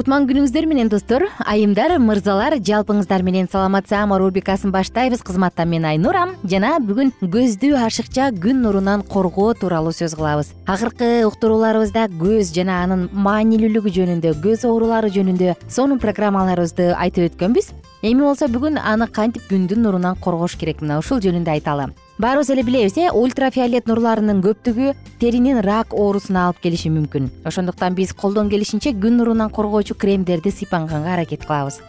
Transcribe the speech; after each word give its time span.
кутман 0.00 0.24
күнүңүздөр 0.24 0.64
менен 0.64 0.88
достор 0.88 1.26
айымдар 1.44 1.92
мырзалар 2.00 2.54
жалпыңыздар 2.64 3.20
менен 3.20 3.50
саламатсаама 3.52 4.16
рубрикасын 4.22 4.72
баштайбыз. 4.72 5.20
Кызматта 5.20 5.66
мен 5.68 5.84
айнура 5.84 6.22
жана 6.48 6.78
бүгүн 6.80 7.12
көздү 7.20 7.74
ашыкча 7.76 8.30
күн 8.32 8.62
нурунан 8.64 9.04
коргоо 9.04 9.52
тууралуу 9.52 9.92
сөз 9.92 10.16
кылабыз. 10.16 10.54
Акыркы 10.64 11.26
уктурууларыбызда 11.28 12.08
көз 12.16 12.54
жана 12.56 12.80
анын 12.86 13.10
маанилүүлүгү 13.12 13.92
жөнүндө 14.00 14.38
көз 14.40 14.64
оорулары 14.70 15.12
жөнүндө 15.12 15.58
сонун 15.68 16.00
программаларыбызды 16.00 16.94
айтып 16.96 17.34
өткөнбүз. 17.34 17.74
Эми 18.00 18.24
болсо 18.24 18.48
бүгүн 18.48 18.80
аны 18.80 19.04
кантип 19.12 19.52
күндүн 19.52 19.84
нурунан 19.84 20.16
коргош 20.16 20.56
керек? 20.56 20.80
Мына 20.80 21.02
ушул 21.04 21.20
жөнүндө 21.20 21.60
айталы 21.60 21.92
баарыбыз 22.20 22.50
эле 22.50 22.62
билебиз 22.62 22.98
э? 22.98 23.08
Ультрафиолет 23.16 23.86
нурларынын 23.88 24.42
көптүгү 24.44 24.92
теринин 25.22 25.62
рак 25.64 25.94
оорусуна 25.96 26.50
алып 26.50 26.58
келиши 26.60 26.90
мүмкүн. 26.92 27.30
Ошондуктан 27.48 27.94
биз 27.96 28.12
колдон 28.12 28.50
келишинче 28.52 28.92
күн 28.92 29.16
нурунан 29.16 29.48
коргоочу 29.48 29.94
кремдерди 29.94 30.52
сыйпаганга 30.52 31.14
аракет 31.14 31.46
кылабыз. 31.46 31.80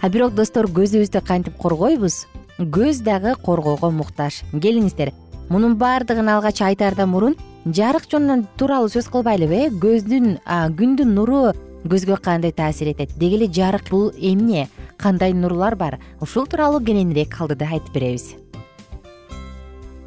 А 0.00 0.08
бирок 0.08 0.34
достор 0.34 0.68
көзүбүздү 0.70 1.24
кантип 1.26 1.56
коргойбуз? 1.58 2.26
Көз 2.58 3.02
дагы 3.02 3.34
коргоого 3.42 3.90
муктаж. 3.90 4.44
Келиңиздер 4.52 5.10
мунун 5.48 5.74
баардыгын 5.74 6.28
алгач 6.36 6.62
айтаардан 6.62 7.10
мурун 7.10 7.34
жарык 7.66 8.06
жөнү 8.06 8.44
тууралуу 8.60 8.92
сөз 8.94 9.10
кылбайлыбы 9.10 9.64
э? 9.64 9.70
Көздүн 9.74 10.36
күндүн 10.78 11.16
нуру 11.16 11.48
көзгө 11.82 12.20
кандай 12.22 12.52
таасир 12.52 12.92
этет? 12.92 13.16
Деги 13.18 13.42
эле 13.42 13.50
жарык 13.50 13.90
бул 13.90 14.12
эмне? 14.14 14.68
Кандай 14.96 15.32
нурлар 15.32 15.74
бар? 15.74 15.98
Ушул 16.20 16.46
тууралуу 16.46 16.78
кененирээк 16.78 17.40
алдыда 17.40 17.72
айтып 17.72 17.98
беребиз 17.98 18.36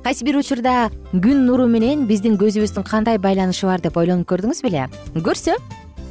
кайсы 0.03 0.25
бир 0.25 0.35
учурда 0.35 0.89
күн 1.13 1.45
нуру 1.47 1.63
менен 1.71 2.03
биздин 2.09 2.35
көзүбүздүн 2.35 2.83
кандай 2.83 3.17
байланышы 3.17 3.69
бар 3.69 3.79
деп 3.81 3.95
ойлонуп 3.97 4.27
көрдүңүз 4.27 4.59
беле? 4.65 4.89
Көрсө 5.15 5.55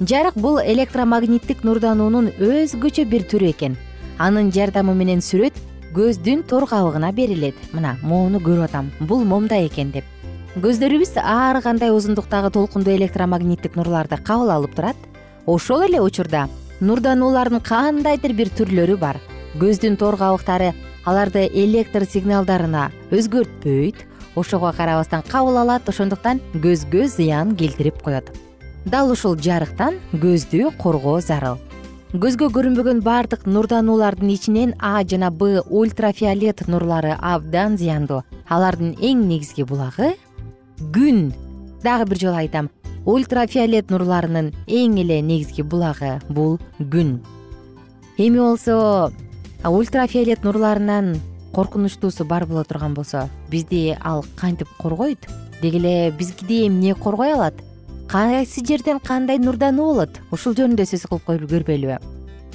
жарык 0.08 0.38
бул 0.40 0.56
электромагниттик 0.64 1.60
нурдануунун 1.66 2.30
өзгөчө 2.40 3.04
бир 3.10 3.26
түрү 3.28 3.50
экен. 3.52 3.76
Анын 4.18 4.48
жардамы 4.54 4.94
менен 4.96 5.20
сүрөт 5.20 5.58
көздүн 5.92 6.40
тор 6.48 6.64
кабыгына 6.70 7.12
берилет. 7.12 7.58
Мына 7.76 7.98
моуну 8.02 8.40
көрүп 8.40 8.70
атам. 8.70 8.88
Бул 9.00 9.26
момундай 9.26 9.66
экен 9.68 9.92
деп. 9.92 10.08
Көздөрүбүз 10.56 11.18
ар 11.20 11.60
кандай 11.60 11.92
узундуктагы 11.92 12.50
толкундуу 12.50 12.94
электромагниттик 12.96 13.76
нурларды 13.76 14.16
кабыл 14.16 14.54
алып 14.56 14.74
турат. 14.74 14.96
Ошол 15.44 15.84
эле 15.84 16.00
учурда 16.00 16.48
нурдануулардын 16.80 17.60
кандайдыр 17.60 18.32
бир 18.32 18.48
түрлөрү 18.56 18.96
бар. 18.96 19.20
Көздүн 19.60 19.98
тор 20.00 20.16
кабыктары 20.16 20.72
аларды 21.04 21.48
электр 21.52 22.04
сигналдарына 22.04 22.90
өзгөртпөйт. 23.10 24.06
Ошого 24.34 24.72
карабастан 24.72 25.22
кабыл 25.28 25.58
алат 25.60 25.88
ошондуктан 25.88 26.40
көзгө 26.54 27.06
зыян 27.08 27.56
келтирип 27.56 28.02
коет. 28.02 28.30
Дал 28.86 29.10
ушул 29.12 29.36
жарыктан 29.36 29.98
көздү 30.12 30.70
коргоо 30.78 31.20
зарыл. 31.20 31.58
Көзгө 32.12 32.50
көрүнбөгөн 32.52 33.02
баардык 33.04 33.46
нурдануулардын 33.46 34.30
ичинен 34.32 34.74
а 34.80 35.02
жана 35.04 35.30
б 35.30 35.62
ультрафиолет 35.64 36.66
нурлары 36.68 37.16
абдан 37.20 37.78
зыяндуу 37.80 38.22
алардын 38.48 38.94
эң 39.00 39.26
негизги 39.28 39.64
булагы 39.64 40.14
күн. 40.92 41.32
Дагы 41.82 42.10
бир 42.10 42.18
жолу 42.20 42.36
айтам 42.36 42.70
ультрафиолет 43.04 43.90
нурларынын 43.90 44.52
эң 44.66 44.98
эле 45.00 45.20
негизги 45.22 45.62
булагы 45.62 46.20
бул 46.28 46.58
күн. 46.78 47.20
Эми 48.18 48.38
болсо 48.38 49.10
ультрафиолет 49.70 50.42
нурларынан 50.44 51.20
коркунучтуусу 51.52 52.24
бар 52.24 52.46
боло 52.46 52.64
турган 52.64 52.94
болсо 52.94 53.28
бизди 53.48 53.96
ал 54.02 54.24
кантип 54.36 54.68
коргойт? 54.78 55.28
Деги 55.60 55.76
эле 55.76 56.10
бизди 56.10 56.66
эмне 56.66 56.94
коргой 56.94 57.34
алат? 57.34 57.54
Кайсы 58.08 58.64
жерден 58.66 58.98
кандай 58.98 59.38
нурдануу 59.38 59.94
болот? 59.94 60.20
Ушул 60.30 60.54
жөнүндө 60.54 60.86
сөз 60.88 61.06
кылып 61.06 61.28
көрбөйлүбү 61.28 62.00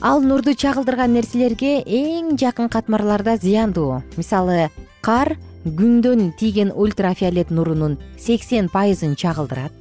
ал 0.02 0.22
нурду 0.22 0.54
чагылдырган 0.54 1.14
нерселерге 1.16 1.82
эң 1.82 2.36
жакын 2.38 2.70
катмарларда 2.70 3.38
зыяндуу. 3.38 4.04
Мисалы 4.18 4.70
кар 5.02 5.38
күндөн 5.66 6.36
тийген 6.38 6.72
ультрафиолет 6.76 7.50
нурунун 7.50 7.98
сексен 8.20 8.70
пайызын 8.70 9.16
чагылдырат. 9.16 9.72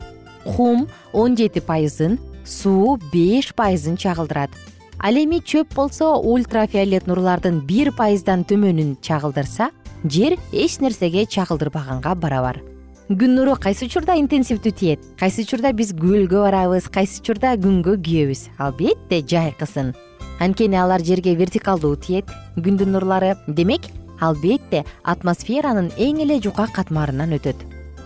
Кум 0.45 0.89
он 1.13 1.37
жети 1.37 1.61
пайызын 1.61 2.19
суу 2.45 2.97
беш 3.13 3.53
пайызын 3.55 3.97
чагылдырат 3.97 4.51
ал 4.99 5.15
эми 5.17 5.41
чөп 5.41 5.75
болсо 5.75 6.15
ультрафиолет 6.17 7.07
нурлардын 7.07 7.61
бир 7.67 7.93
пайыздан 7.97 8.45
төмөнүн 8.49 8.97
чагылдырса 9.03 9.71
жер 10.05 10.39
эч 10.53 10.79
нерсеге 10.81 11.27
чагылдырбаганга 11.27 12.15
барабар. 12.15 12.63
Күн 13.09 13.37
нуру 13.39 13.55
кайсы 13.55 13.87
учурда 13.87 14.17
интенсивдүү 14.19 14.73
тиет 14.73 15.05
кайсы 15.21 15.45
учурда 15.47 15.73
биз 15.73 15.93
көлгө 15.95 16.43
барабыз 16.43 16.89
кайсы 16.91 17.21
учурда 17.21 17.55
күнгө 17.55 18.01
күйөбүз? 18.03 18.49
Албетте 18.59 19.23
жайкысын 19.23 19.95
анткени 20.41 20.77
алар 20.77 21.05
жерге 21.05 21.37
вертикалдуу 21.37 21.97
тиет 21.97 22.31
күндүн 22.57 22.93
нурлары. 22.93 23.37
Демек 23.47 23.89
албетте 24.21 24.85
атмосферанын 25.05 25.93
эң 25.97 26.23
эле 26.25 26.41
жука 26.43 26.67
катмарынан 26.73 27.37
өтөт. 27.37 27.57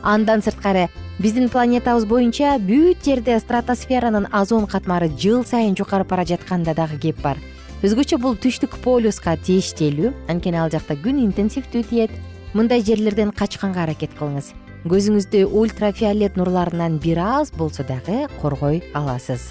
Андан 0.03 0.43
сырткары 0.43 0.89
биздин 1.21 1.51
планетабыз 1.53 2.07
боюнча 2.09 2.55
бүт 2.65 3.05
жерде 3.05 3.35
стратосферанын 3.43 4.31
озон 4.33 4.65
катмары 4.67 5.11
жыл 5.21 5.43
сайын 5.45 5.75
жукарып 5.77 6.09
бара 6.09 6.25
жатканда 6.25 6.73
дагы 6.73 6.97
кеп 6.97 7.21
бар. 7.21 7.37
Өзгөчө 7.85 8.17
бул 8.23 8.39
түштүк 8.41 8.79
полюска 8.81 9.37
тиештелүү 9.37 10.15
анткени 10.33 10.57
ал 10.63 10.73
жакта 10.73 10.97
күн 10.97 11.21
интенсивдүү 11.27 11.85
тиет 11.93 12.17
мындай 12.57 12.81
жерлерден 12.81 13.35
качканга 13.37 13.85
аракет 13.85 14.17
кылыңыз. 14.17 14.55
Көзүңүздү 14.89 15.45
ультрафиолет 15.45 16.41
нурларынан 16.41 16.97
бир 16.97 17.21
аз 17.21 17.53
болсо 17.53 17.85
дагы 17.85 18.25
коргой 18.41 18.81
аласыз. 18.97 19.51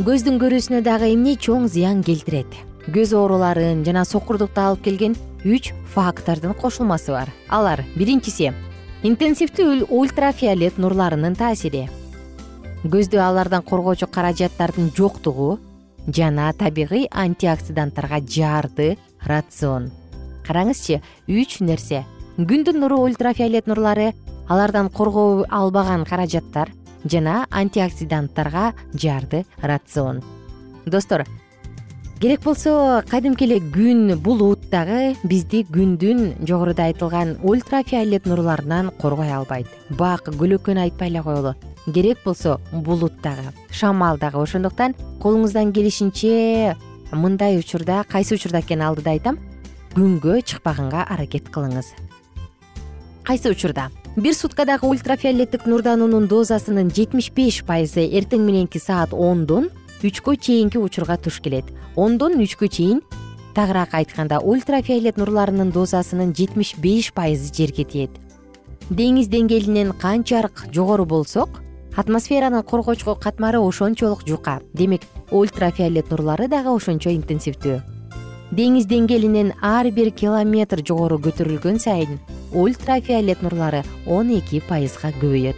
Көздүн 0.00 0.40
көрүүсүнө 0.40 0.80
дагы 0.80 1.12
эмне 1.12 1.36
чоң 1.36 1.68
зыян 1.68 2.00
келтирет? 2.00 2.48
Көз 2.88 3.12
ооруларын 3.12 3.84
жана 3.84 4.08
сокурдукту 4.08 4.60
алып 4.60 4.88
келген 4.88 5.20
үч 5.44 5.74
фактордун 5.92 6.56
кошулмасы 6.56 7.12
бар. 7.12 7.28
Алар 7.48 7.84
биринчиси 7.94 8.54
интенсивдүү 9.04 9.90
ультрафиолет 9.92 10.78
нурларынын 10.80 11.34
таасири. 11.36 11.82
Көздү 12.88 13.18
алардан 13.20 13.60
коргоочу 13.60 14.06
каражаттардын 14.08 14.88
жоктугу 14.96 15.58
жана 16.08 16.46
табигый 16.56 17.04
антиоксиданттарга 17.12 18.22
жаарды 18.24 18.96
рацион. 19.28 19.90
Караңызчы 20.48 21.02
үч 21.28 21.58
нерсе. 21.60 22.06
Күндүн 22.38 22.80
нуру 22.80 23.02
ультрафиолет 23.04 23.68
нурлары 23.68 24.14
алардан 24.48 24.88
коргоо 24.88 25.44
албаган 25.50 26.06
каражаттар 26.08 26.72
жана 27.04 27.44
антиоксиданттарга 27.50 28.72
жаарды 28.94 29.44
рацион. 29.60 30.22
Достор 30.86 31.26
керек 32.20 32.40
болсо 32.40 33.04
кадимки 33.10 33.44
эле 33.44 33.60
күн 33.60 34.16
булут 34.16 34.63
дагы 34.74 35.14
бизди 35.22 35.60
күндүн 35.70 36.46
жогоруда 36.48 36.88
айтылган 36.88 37.36
ультрафиолет 37.46 38.24
нурларынан 38.26 38.90
коргой 38.98 39.30
албайт. 39.30 39.68
Бак 39.90 40.26
көлөкөнү 40.34 40.82
айтпай 40.88 41.12
эле 41.12 41.22
коелу. 41.22 41.52
Керек 41.86 42.24
болсо 42.24 42.58
булут 42.72 43.20
дагы 43.22 43.52
шамал 43.70 44.18
дагы. 44.18 44.42
Ошондуктан 44.42 44.96
колуңуздан 45.22 45.70
келишинче 45.72 46.74
мындай 47.12 47.58
учурда 47.58 48.02
кайсы 48.08 48.34
учурда 48.34 48.64
экенин 48.64 48.88
алдыда 48.88 49.14
айтам. 49.14 49.38
Күнгө 49.94 50.40
чыкпаганга 50.42 51.06
аракет 51.06 51.52
кылыңыз. 51.54 51.94
Кайсы 53.22 53.50
учурда? 53.50 53.90
Бир 54.16 54.34
суткадагы 54.34 54.88
ультрафиолеттик 54.90 55.66
нурдануунун 55.66 56.26
дозасынын 56.26 56.90
жетимиш 56.90 57.30
беш 57.30 57.62
пайызы 57.62 58.08
эртең 58.10 58.42
мененки 58.42 58.82
саат 58.82 59.14
ондон 59.14 59.70
үчкө 60.02 60.34
чейинки 60.36 60.82
учурга 60.82 61.16
туш 61.16 61.38
келет. 61.40 61.70
Ондон 61.94 62.40
үчкө 62.42 62.68
чейин 62.68 63.00
тагыраак 63.54 63.94
айтканда 63.94 64.40
ультрафиолет 64.40 65.16
нурларынын 65.16 65.70
дозасынын 65.70 66.34
жетимиш 66.34 66.74
беш 66.76 67.12
пайызы 67.14 67.54
жерге 67.54 67.84
тиет. 67.84 68.10
Деңиз 68.90 69.30
деңгээлинен 69.32 69.94
канчалык 69.96 70.66
жогору 70.74 71.06
болсок 71.06 71.62
атмосферанын 71.96 72.62
коргоочу 72.62 73.14
катмары 73.14 73.58
ошончолук 73.58 74.26
жука. 74.26 74.60
Демек 74.72 75.02
ультрафиолет 75.30 76.10
нурлары 76.10 76.48
дагы 76.48 76.74
ошончо 76.74 77.10
интенсивдүү. 77.14 77.80
Деңиз 78.54 78.86
деңгээлинен 78.90 79.54
ар 79.62 79.88
бир 79.90 80.10
километр 80.10 80.82
жогору 80.84 81.18
көтөрүлгөн 81.18 81.78
сайын 81.78 82.18
ультрафиолет 82.52 83.42
нурлары 83.42 83.84
он 84.06 84.30
эки 84.36 84.60
пайызга 84.60 85.14
көбөйөт. 85.20 85.56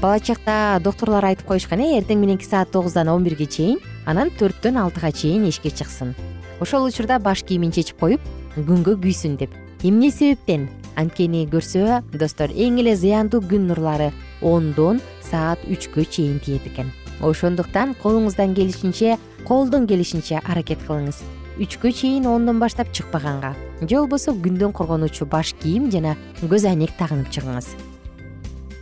Бала 0.00 0.20
чакта 0.20 0.78
доктурлар 0.80 1.24
айтып 1.24 1.48
коюшкан 1.48 1.80
э 1.80 1.98
эртең 1.98 2.20
мененки 2.20 2.46
саат 2.46 2.70
тогуздан 2.70 3.08
он 3.08 3.24
бирге 3.24 3.46
чейин 3.46 3.80
анан 4.06 4.30
төрттөн 4.30 4.78
алтыга 4.78 5.10
чейин 5.10 5.48
эшикке 5.48 5.70
чыксын 5.70 6.14
ошол 6.60 6.84
учурда 6.84 7.18
баш 7.18 7.44
кийимин 7.44 7.72
чечип 7.72 7.98
коюп 8.00 8.20
күнгө 8.56 8.96
күйсүн 9.02 9.36
деп. 9.38 9.50
Эмне 9.82 10.10
себептен? 10.10 10.68
Анткени 10.98 11.44
көрсө 11.46 12.02
достор 12.10 12.50
эң 12.50 12.80
эле 12.82 12.96
зыяндуу 12.98 13.38
күн 13.46 13.68
нурлары 13.70 14.10
ондон 14.42 14.98
саат 15.22 15.62
үчкө 15.70 16.02
чейин 16.04 16.40
тиет 16.42 16.66
экен. 16.66 16.90
Ошондуктан 17.22 17.94
колуңуздан 18.02 18.56
келишинче 18.58 19.16
колдон 19.46 19.86
келишинче 19.86 20.40
аракет 20.42 20.82
кылыңыз. 20.88 21.22
Үчкө 21.62 21.92
чейин 21.94 22.26
ондон 22.26 22.58
баштап 22.58 22.90
чыкпаганга. 22.92 23.54
Же 23.80 23.94
болбосо 23.94 24.34
күндөн 24.34 24.74
коргонуучу 24.74 25.26
баш 25.26 25.54
кийим 25.62 25.90
жана 25.90 26.16
көз 26.42 26.66
айнек 26.66 26.96
тагынып 26.98 27.30
чыгыңыз. 27.30 27.70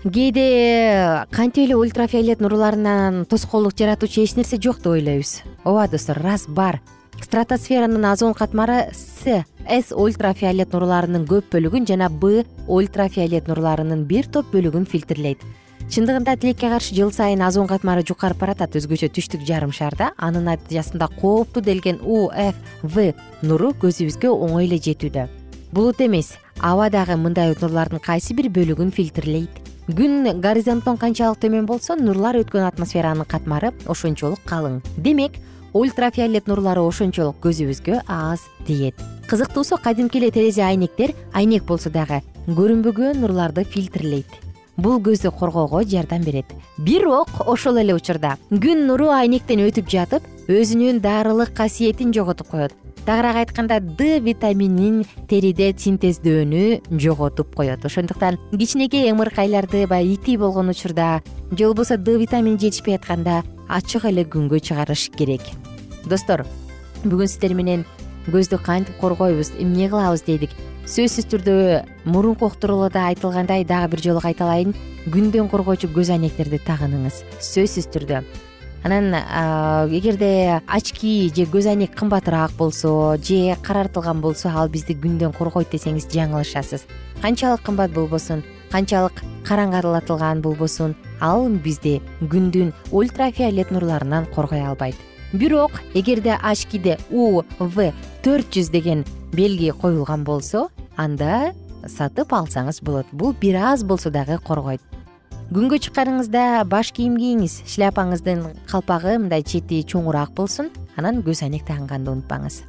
Кээде 0.07 1.27
кантип 1.33 1.67
эле 1.67 1.77
ультрафиолет 1.77 2.41
нурларынан 2.41 3.25
тоскоолдук 3.27 3.77
жаратуучу 3.77 4.23
эч 4.23 4.37
нерсе 4.37 4.57
жок 4.57 4.79
деп 4.79 4.93
ойлойбуз? 4.93 5.43
Ооба 5.65 5.89
достор 5.89 6.21
рас 6.23 6.47
бар 6.47 6.81
стратосферанын 7.23 8.05
озон 8.13 8.35
катмары 8.35 8.91
с 8.93 9.45
с 9.67 9.93
ультрафиолет 9.93 10.73
нурларынын 10.73 11.27
көп 11.27 11.51
бөлүгүн 11.53 11.87
жана 11.89 12.09
б 12.09 12.45
ультрафиолет 12.69 13.49
нурларынын 13.49 14.05
бир 14.05 14.27
топ 14.27 14.53
бөлүгүн 14.55 14.87
фильтрлейт. 14.87 15.41
Чындыгында 15.91 16.37
тилекке 16.37 16.69
каршы 16.71 16.95
жыл 16.95 17.13
сайын 17.15 17.43
озон 17.47 17.69
катмары 17.71 18.03
жукарып 18.07 18.41
баратат 18.43 18.75
өзгөчө 18.79 19.11
түштүк 19.15 19.45
жарым 19.47 19.71
шарда 19.71 20.13
анын 20.19 20.49
натыйжасында 20.51 21.09
кооптуу 21.21 21.63
делген 21.63 22.01
у 22.03 22.27
ф 22.31 22.57
в 22.83 23.13
нуру 23.43 23.71
көзүбүзгө 23.83 24.33
оңой 24.35 24.67
эле 24.67 24.81
жетүүдө. 24.83 25.29
Булут 25.73 26.01
эмес 26.01 26.35
аба 26.59 26.91
дагы 26.91 27.17
мындай 27.17 27.55
нурлардын 27.61 28.03
кайсы 28.03 28.35
бир 28.35 28.51
бөлүгүн 28.51 28.91
фильтрлейт? 28.91 29.63
Күн 29.87 30.41
горизонттон 30.43 30.97
канчалык 30.99 31.39
төмөн 31.39 31.67
болсо 31.67 31.95
нурлар 31.95 32.35
өткөн 32.41 32.67
атмосферанын 32.67 33.27
катмары 33.31 33.71
ошончолук 33.87 34.43
калың. 34.43 34.81
Демек 34.97 35.39
ультрафиолет 35.81 36.49
нурлары 36.49 36.83
ошончолук 36.87 37.39
көзүбүзгө 37.45 38.03
аз 38.07 38.47
тиет 38.67 39.01
кызыктуусу 39.29 39.77
кадимки 39.83 40.19
эле 40.19 40.31
терезе 40.31 40.63
айнектер 40.63 41.13
айнек 41.35 41.65
болсо 41.67 41.91
дагы 41.91 42.23
көрүнбөгөн 42.47 43.19
нурларды 43.25 43.65
фильтрлейт. 43.67 44.29
Бул 44.77 45.01
көздү 45.01 45.33
коргоого 45.35 45.83
жардам 45.89 46.23
берет. 46.23 46.47
Бирок 46.79 47.31
ошол 47.47 47.81
эле 47.81 47.95
учурда. 47.97 48.37
Күн 48.51 48.87
нуру 48.87 49.09
айнектен 49.11 49.65
өтүп 49.65 49.89
жатып 49.91 50.27
өзүнүн 50.47 51.01
дарылык 51.01 51.55
касиетин 51.57 52.13
жоготуп 52.15 52.53
коет 52.53 52.75
тагыраак 53.07 53.37
айтканда 53.37 53.79
д 53.81 54.19
витаминин 54.19 55.05
териде 55.31 55.71
синтездөөнү 55.73 56.99
жоготуп 56.99 57.55
коет. 57.55 57.85
Ошондуктан 57.87 58.39
кичинекей 58.51 59.13
ымыркайларды 59.13 59.87
баягы 59.87 60.15
ити 60.15 60.37
болгон 60.37 60.71
учурда 60.71 61.23
же 61.53 61.65
болбосо 61.67 61.97
д 61.97 62.19
витамини 62.19 62.59
жетишпей 62.59 62.97
атканда 62.97 63.45
ачык 63.69 64.05
эле 64.05 64.25
күнгө 64.25 64.59
чыгарыш 64.59 65.11
керек. 65.17 65.43
Достор 66.05 66.45
бүгүн 67.05 67.31
сиздер 67.31 67.55
менен 67.55 67.85
көздү 68.27 68.59
кантип 68.59 68.99
коргойбуз 68.99 69.53
эмне 69.55 69.89
кылабыз 69.89 70.27
дедик 70.27 70.51
сөзсүз 70.87 71.31
түрдө 71.31 71.55
мурунку 72.07 72.47
уктурууларда 72.47 73.07
айтылгандай 73.13 73.65
дагы 73.65 73.95
бир 73.95 74.03
жолу 74.03 74.21
кайталайын. 74.23 74.75
Күндөн 75.07 75.47
коргоочу 75.51 75.87
көз 75.95 76.11
айнектерди 76.15 76.59
тагыныңыз. 76.67 77.23
Сөзсүз 77.39 77.87
түрдө 77.95 78.25
анан 78.87 79.15
эгерде 79.91 80.63
очки 80.67 81.33
же 81.35 81.43
көз 81.51 81.67
айнек 81.67 81.95
кымбатыраак 81.99 82.53
болсо 82.53 83.17
же 83.19 83.57
карартылган 83.63 84.21
болсо 84.21 84.49
ал 84.55 84.69
бизди 84.69 84.95
күндөн 84.95 85.35
коргойт 85.35 85.73
десеңиз 85.75 86.07
жаңылышасыз. 86.13 86.87
Канчалык 87.21 87.65
кымбат 87.67 87.91
болбосун 87.91 88.45
канчалык 88.71 89.25
караңгылатылган 89.49 90.41
болбосун 90.41 90.95
ал 91.21 91.49
бизди 91.49 92.01
күндүн 92.21 92.73
ультрафиолет 92.93 93.73
нурларынан 93.73 94.27
коргой 94.27 94.63
албайт. 94.63 94.95
Бирок 95.33 95.83
эгерде 95.95 96.39
очкиде 96.41 96.99
у 97.11 97.43
в 97.59 97.93
төрт 98.23 98.55
жүз 98.55 98.71
деген 98.71 99.05
белги 99.33 99.73
коюлган 99.73 100.23
болсо 100.23 100.69
анда 100.97 101.55
сатып 101.89 102.33
алсаңыз 102.33 102.85
болот. 102.85 103.07
Бул 103.11 103.35
бир 103.35 103.57
аз 103.57 103.83
болсо 103.83 104.11
дагы 104.11 104.39
коргойт 104.39 104.81
күнгө 105.55 105.79
чыкканыңызда 105.85 106.65
баш 106.67 106.89
кийим 106.97 107.15
кийиңиз 107.21 107.61
шляпаңыздын 107.71 108.41
калпагы 108.67 109.13
мындай 109.21 109.45
чети 109.47 109.85
чоңураак 109.87 110.33
болсун. 110.35 110.73
Анан 110.99 111.21
көз 111.23 111.45
айнек 111.47 111.63
тагынганды 111.69 112.11
унутпаңыз. 112.11 112.65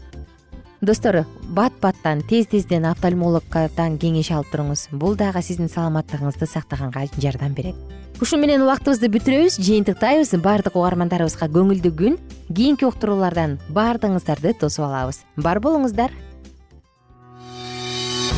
Достор 0.85 1.23
бат 1.57 1.73
баттан 1.81 2.21
тез 2.29 2.45
тезден 2.51 2.85
офтальмологдон 2.85 3.97
кеңеш 3.97 4.29
алып 4.35 4.51
туруңуз. 4.53 4.89
Бул 4.91 5.17
дагы 5.17 5.41
сиздин 5.41 5.71
саламаттыгыңызды 5.73 6.45
сактаганга 6.45 7.07
жардам 7.17 7.55
берет. 7.57 7.75
Ушу 8.21 8.37
менен 8.37 8.61
убактыбызды 8.61 9.09
бүтүрөбүз 9.09 9.57
жыйынтыктайбыз. 9.57 10.35
Баардык 10.37 10.77
угармандарыбызга 10.77 11.49
көңүлдүү 11.49 11.93
күн 11.97 12.21
кийинки 12.53 12.85
уктуруулардан 12.85 13.57
баардыгыңыздарды 13.73 14.53
тосуп 14.61 14.85
алабыз. 14.85 15.23
Бар 15.35 15.57
болуңуздар 15.65 16.13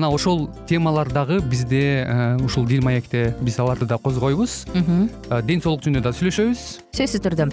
мына 0.00 0.08
ошол 0.16 0.48
темалар 0.66 1.12
дагы 1.12 1.40
бизде 1.44 2.08
ушул 2.40 2.64
дил 2.64 2.80
маекте 2.82 3.34
биз 3.44 3.58
аларды 3.60 3.84
да 3.84 3.98
козгойбуз. 4.00 4.64
Ден 5.44 5.60
соолук 5.60 5.84
жөнүндө 5.84 6.08
да 6.08 6.16
сүйлөшөбүз. 6.16 6.62
Сөзсүз 6.96 7.20
түрдө 7.20 7.52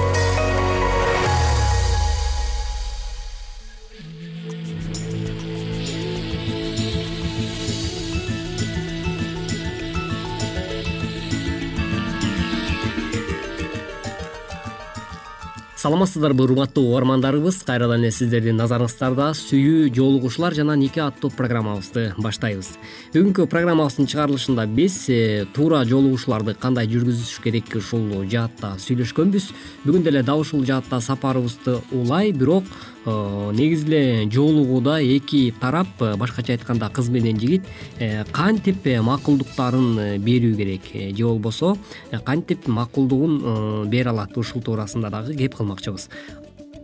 саламатсыздарбы 15.81 16.43
урматтуу 16.43 16.91
угармандарыбыз. 16.91 17.63
Кайрадан 17.65 18.03
эле 18.03 18.11
сиздердин 18.13 18.59
назарыңыздарда 18.61 19.31
сүйүү 19.33 19.87
жолугушуулар 19.95 20.53
жана 20.53 20.75
нике 20.77 21.01
аттуу 21.01 21.31
программабызды 21.33 22.11
баштайбыз. 22.21 22.75
Бүгүнкү 23.15 23.47
программабыздын 23.49 24.05
чыгарылышында 24.11 24.67
биз 24.69 24.99
э, 25.09 25.47
туура 25.55 25.81
жолугушууларды 25.89 26.53
кандай 26.53 26.85
жүргүзүш 26.91 27.33
керек 27.41 27.73
ушул 27.81 28.27
жаатта 28.29 28.75
сүйлөшкөнбүз. 28.83 29.49
Бүгүн 29.87 30.05
деле 30.05 30.21
дал 30.21 30.45
ушул 30.45 30.61
жаатта 30.69 31.01
сапарыбызды 31.01 31.79
улай 31.89 32.29
бирок 32.29 32.69
Э, 33.03 33.51
негизи 33.51 33.87
эле 33.87 34.29
жолугууда 34.29 35.01
эки 35.01 35.51
тарап 35.59 35.87
э, 36.01 36.15
башкача 36.17 36.53
айтканда 36.53 36.87
кыз 36.89 37.09
менен 37.09 37.39
жигит 37.39 37.65
кантип 38.31 38.85
макулдуктарын 38.85 40.21
берүү 40.21 40.55
керек? 40.55 41.17
Же 41.17 41.25
болбосо 41.25 41.77
кантип 42.23 42.67
макулдугун 42.67 43.89
бере 43.89 44.09
алат 44.09 44.37
ушул 44.37 44.61
туурасында 44.61 45.09
дагы 45.09 45.33
кеп 45.33 45.55
кылмакчыбыз 45.71 46.09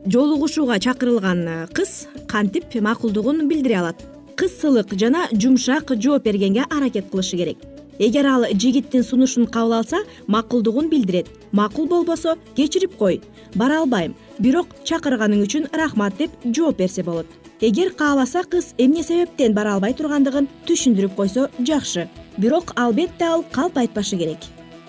жолугушууга 0.06 0.80
чакырылган 0.80 1.68
кыз 1.74 2.08
кантип 2.28 2.76
макулдугун 2.76 3.48
билдире 3.48 3.80
алат. 3.80 3.98
Кыз 4.36 4.52
сылык 4.62 4.94
жана 4.94 5.28
жумшак 5.32 5.92
жооп 6.02 6.24
бергенге 6.24 6.64
аракет 6.70 7.10
кылышы 7.12 7.38
керек. 7.38 7.58
Эгер 8.00 8.26
ал 8.26 8.46
жигиттин 8.54 9.04
сунушун 9.04 9.48
кабыл 9.48 9.74
алса 9.74 9.98
макулдугун 10.28 10.90
билдирет. 10.90 11.28
Макул 11.52 11.88
болбосо 11.88 12.38
кечирип 12.56 12.96
кой. 12.96 13.22
Бара 13.56 13.82
албайм 13.82 14.16
бирок 14.40 14.68
чакырганың 14.86 15.44
үчүн 15.44 15.68
рахмат 15.74 16.18
деп 16.18 16.32
жооп 16.46 16.78
берсе 16.78 17.04
болот. 17.04 17.26
Эгер 17.60 17.90
кааласа 17.92 18.44
кыз 18.44 18.76
эмне 18.78 19.04
себептен 19.04 19.54
бара 19.54 19.74
албай 19.74 19.94
тургандыгын 19.94 20.48
түшүндүрүп 20.68 21.16
койсо 21.16 21.50
жакшы. 21.60 22.08
Бирок 22.38 22.72
албетте 22.76 23.26
ал 23.26 23.44
калп 23.52 23.78
айтпашы 23.78 24.16
керек 24.18 24.38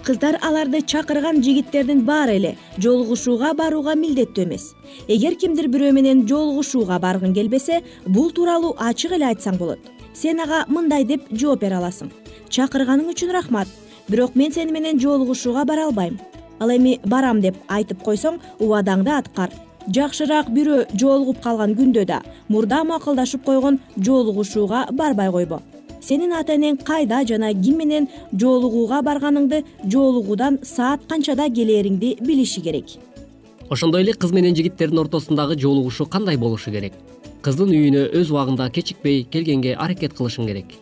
кыздар 0.08 0.38
аларды 0.40 0.80
чакырган 0.80 1.42
жигиттердин 1.44 1.98
баары 2.06 2.38
эле 2.38 2.50
жолугушууга 2.80 3.50
барууга 3.52 3.92
милдеттүү 3.94 4.46
эмес. 4.46 4.70
Эгер 5.06 5.36
кимдир 5.36 5.68
бирөө 5.68 5.92
менен 5.92 6.22
жолугушууга 6.30 6.96
баргың 7.02 7.34
келбесе 7.36 7.82
бул 8.06 8.30
тууралуу 8.32 8.72
ачык 8.88 9.12
эле 9.18 9.28
айтсаң 9.28 9.58
болот. 9.60 9.78
Сен 10.14 10.40
ага 10.40 10.64
мындай 10.72 11.04
деп 11.04 11.28
жооп 11.30 11.60
бере 11.60 11.76
аласың. 11.76 12.08
Чакырганың 12.48 13.12
үчүн 13.12 13.36
рахмат. 13.36 13.68
Бирок 14.08 14.34
мен 14.34 14.52
сени 14.52 14.72
менен 14.72 14.98
жолугушууга 14.98 15.66
бара 15.68 15.84
албайм. 15.90 16.18
Ал 16.58 16.72
эми 16.72 16.98
барам 17.04 17.42
деп 17.44 17.60
айтып 17.68 18.00
койсоң 18.02 18.40
убадаңды 18.64 19.12
аткар. 19.12 19.52
Жакшыраак 19.92 20.48
бирөө 20.56 20.86
жолугуп 20.96 21.42
калган 21.44 21.76
күндө 21.76 22.08
да 22.08 22.22
мурда 22.48 22.80
макулдашып 22.84 23.44
койгон 23.44 23.80
жолугушууга 23.96 24.86
барбай 24.92 25.30
койбо 25.30 25.60
сенин 26.00 26.32
ата 26.32 26.54
энең 26.54 26.78
кайда 26.84 27.24
жана 27.26 27.50
ким 27.54 27.78
менен 27.82 28.08
жолугууга 28.32 29.00
барганыңды 29.06 29.62
жолугуудан 29.84 30.58
саат 30.62 31.06
канчада 31.08 31.48
келээриңди 31.48 32.16
билиши 32.20 32.62
керек. 32.62 32.98
Ошондой 33.70 34.02
эле 34.02 34.12
кыз 34.12 34.32
менен 34.32 34.54
жигиттердин 34.56 34.98
ортосундагы 34.98 35.58
жолугушуу 35.60 36.06
кандай 36.06 36.36
болушу 36.36 36.70
керек? 36.70 36.92
Кыздын 37.42 37.70
үйүнө 37.74 38.04
өз 38.16 38.30
убагында 38.32 38.70
кечикпей 38.70 39.24
келгенге 39.24 39.74
аракет 39.76 40.14
кылышың 40.16 40.46
керек. 40.46 40.72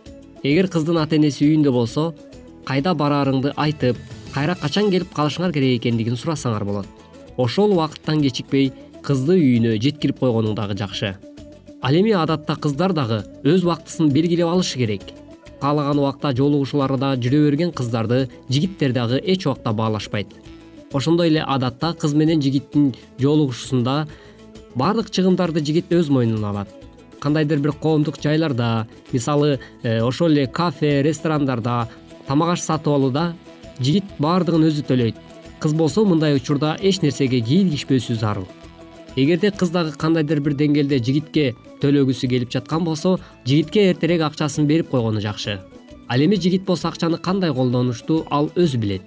Эгер 0.43 0.69
кыздын 0.69 1.01
ата 1.03 1.17
энеси 1.17 1.45
үйүндө 1.49 1.73
болсо 1.73 2.13
кайда 2.65 2.95
бараарыңды 2.95 3.53
айтып 3.57 3.99
кайра 4.35 4.55
качан 4.55 4.91
келип 4.91 5.13
калышыңар 5.17 5.53
керек 5.53 5.81
экендигин 5.81 6.17
сурасаңар 6.17 6.65
болот. 6.65 6.87
Ошол 7.37 7.75
убакыттан 7.75 8.23
кечикпей 8.23 8.73
кызды 9.03 9.37
үйүнө 9.37 9.77
жеткирип 9.83 10.21
койгонуң 10.21 10.55
дагы 10.57 10.79
жакшы 10.79 11.17
ал 11.87 11.95
эми 11.95 12.11
адатта 12.11 12.57
кыздар 12.59 12.91
дагы 12.93 13.21
өз 13.47 13.63
убактысын 13.63 14.09
белгилеп 14.11 14.49
алышы 14.51 14.81
керек. 14.81 15.03
Каалаган 15.61 16.01
убакта 16.01 16.33
жолугушууларда 16.35 17.13
жүрө 17.15 17.45
берген 17.45 17.71
кыздарды 17.71 18.25
жигиттер 18.49 18.91
дагы 18.93 19.21
эч 19.23 19.47
убакта 19.47 19.71
баалашпайт. 19.73 20.27
Ошондой 20.93 21.29
эле 21.29 21.45
адатта 21.47 21.93
кыз 21.95 22.15
менен 22.15 22.43
жигиттин 22.43 22.89
жолугушуусунда 23.23 24.09
баардык 24.75 25.13
чыгымдарды 25.15 25.63
жигит 25.63 25.95
өз 25.95 26.11
мойнуна 26.11 26.51
алат. 26.51 26.75
Кандайдыр 27.21 27.63
бир 27.63 27.73
коомдук 27.73 28.19
жайларда 28.21 28.89
мисалы 29.13 29.61
э, 29.85 30.01
ошол 30.03 30.33
эле 30.33 30.49
кафе 30.49 31.03
ресторандарда 31.03 31.89
тамак 32.27 32.57
аш 32.57 32.67
сатып 32.67 32.99
алууда 32.99 33.37
жигит 33.79 34.11
баардыгын 34.19 34.67
өзү 34.73 34.89
төлөйт. 34.91 35.23
Кыз 35.61 35.73
болсо 35.73 36.05
мындай 36.05 36.35
учурда 36.35 36.77
эч 36.83 37.01
нерсеге 37.03 37.41
кийлигишпөсү 37.41 38.19
зарыл 38.19 38.56
эгерде 39.17 39.51
кыз 39.51 39.71
дагы 39.71 39.93
кандайдыр 39.97 40.41
бир 40.45 40.55
деңгээлде 40.55 40.99
жигитке 41.01 41.55
төлөгүсү 41.81 42.29
келип 42.29 42.53
жаткан 42.53 42.85
болсо 42.85 43.17
жигитке 43.47 43.89
эртерээк 43.91 44.23
акчасын 44.29 44.67
берип 44.67 44.91
койгону 44.91 45.21
жакшы. 45.21 45.61
Ал 46.09 46.21
эми 46.21 46.37
жигит 46.37 46.65
болсо 46.65 46.89
акчаны 46.89 47.19
кандай 47.19 47.53
колдонушту 47.53 48.27
ал 48.31 48.51
өзү 48.55 48.77
билет. 48.77 49.03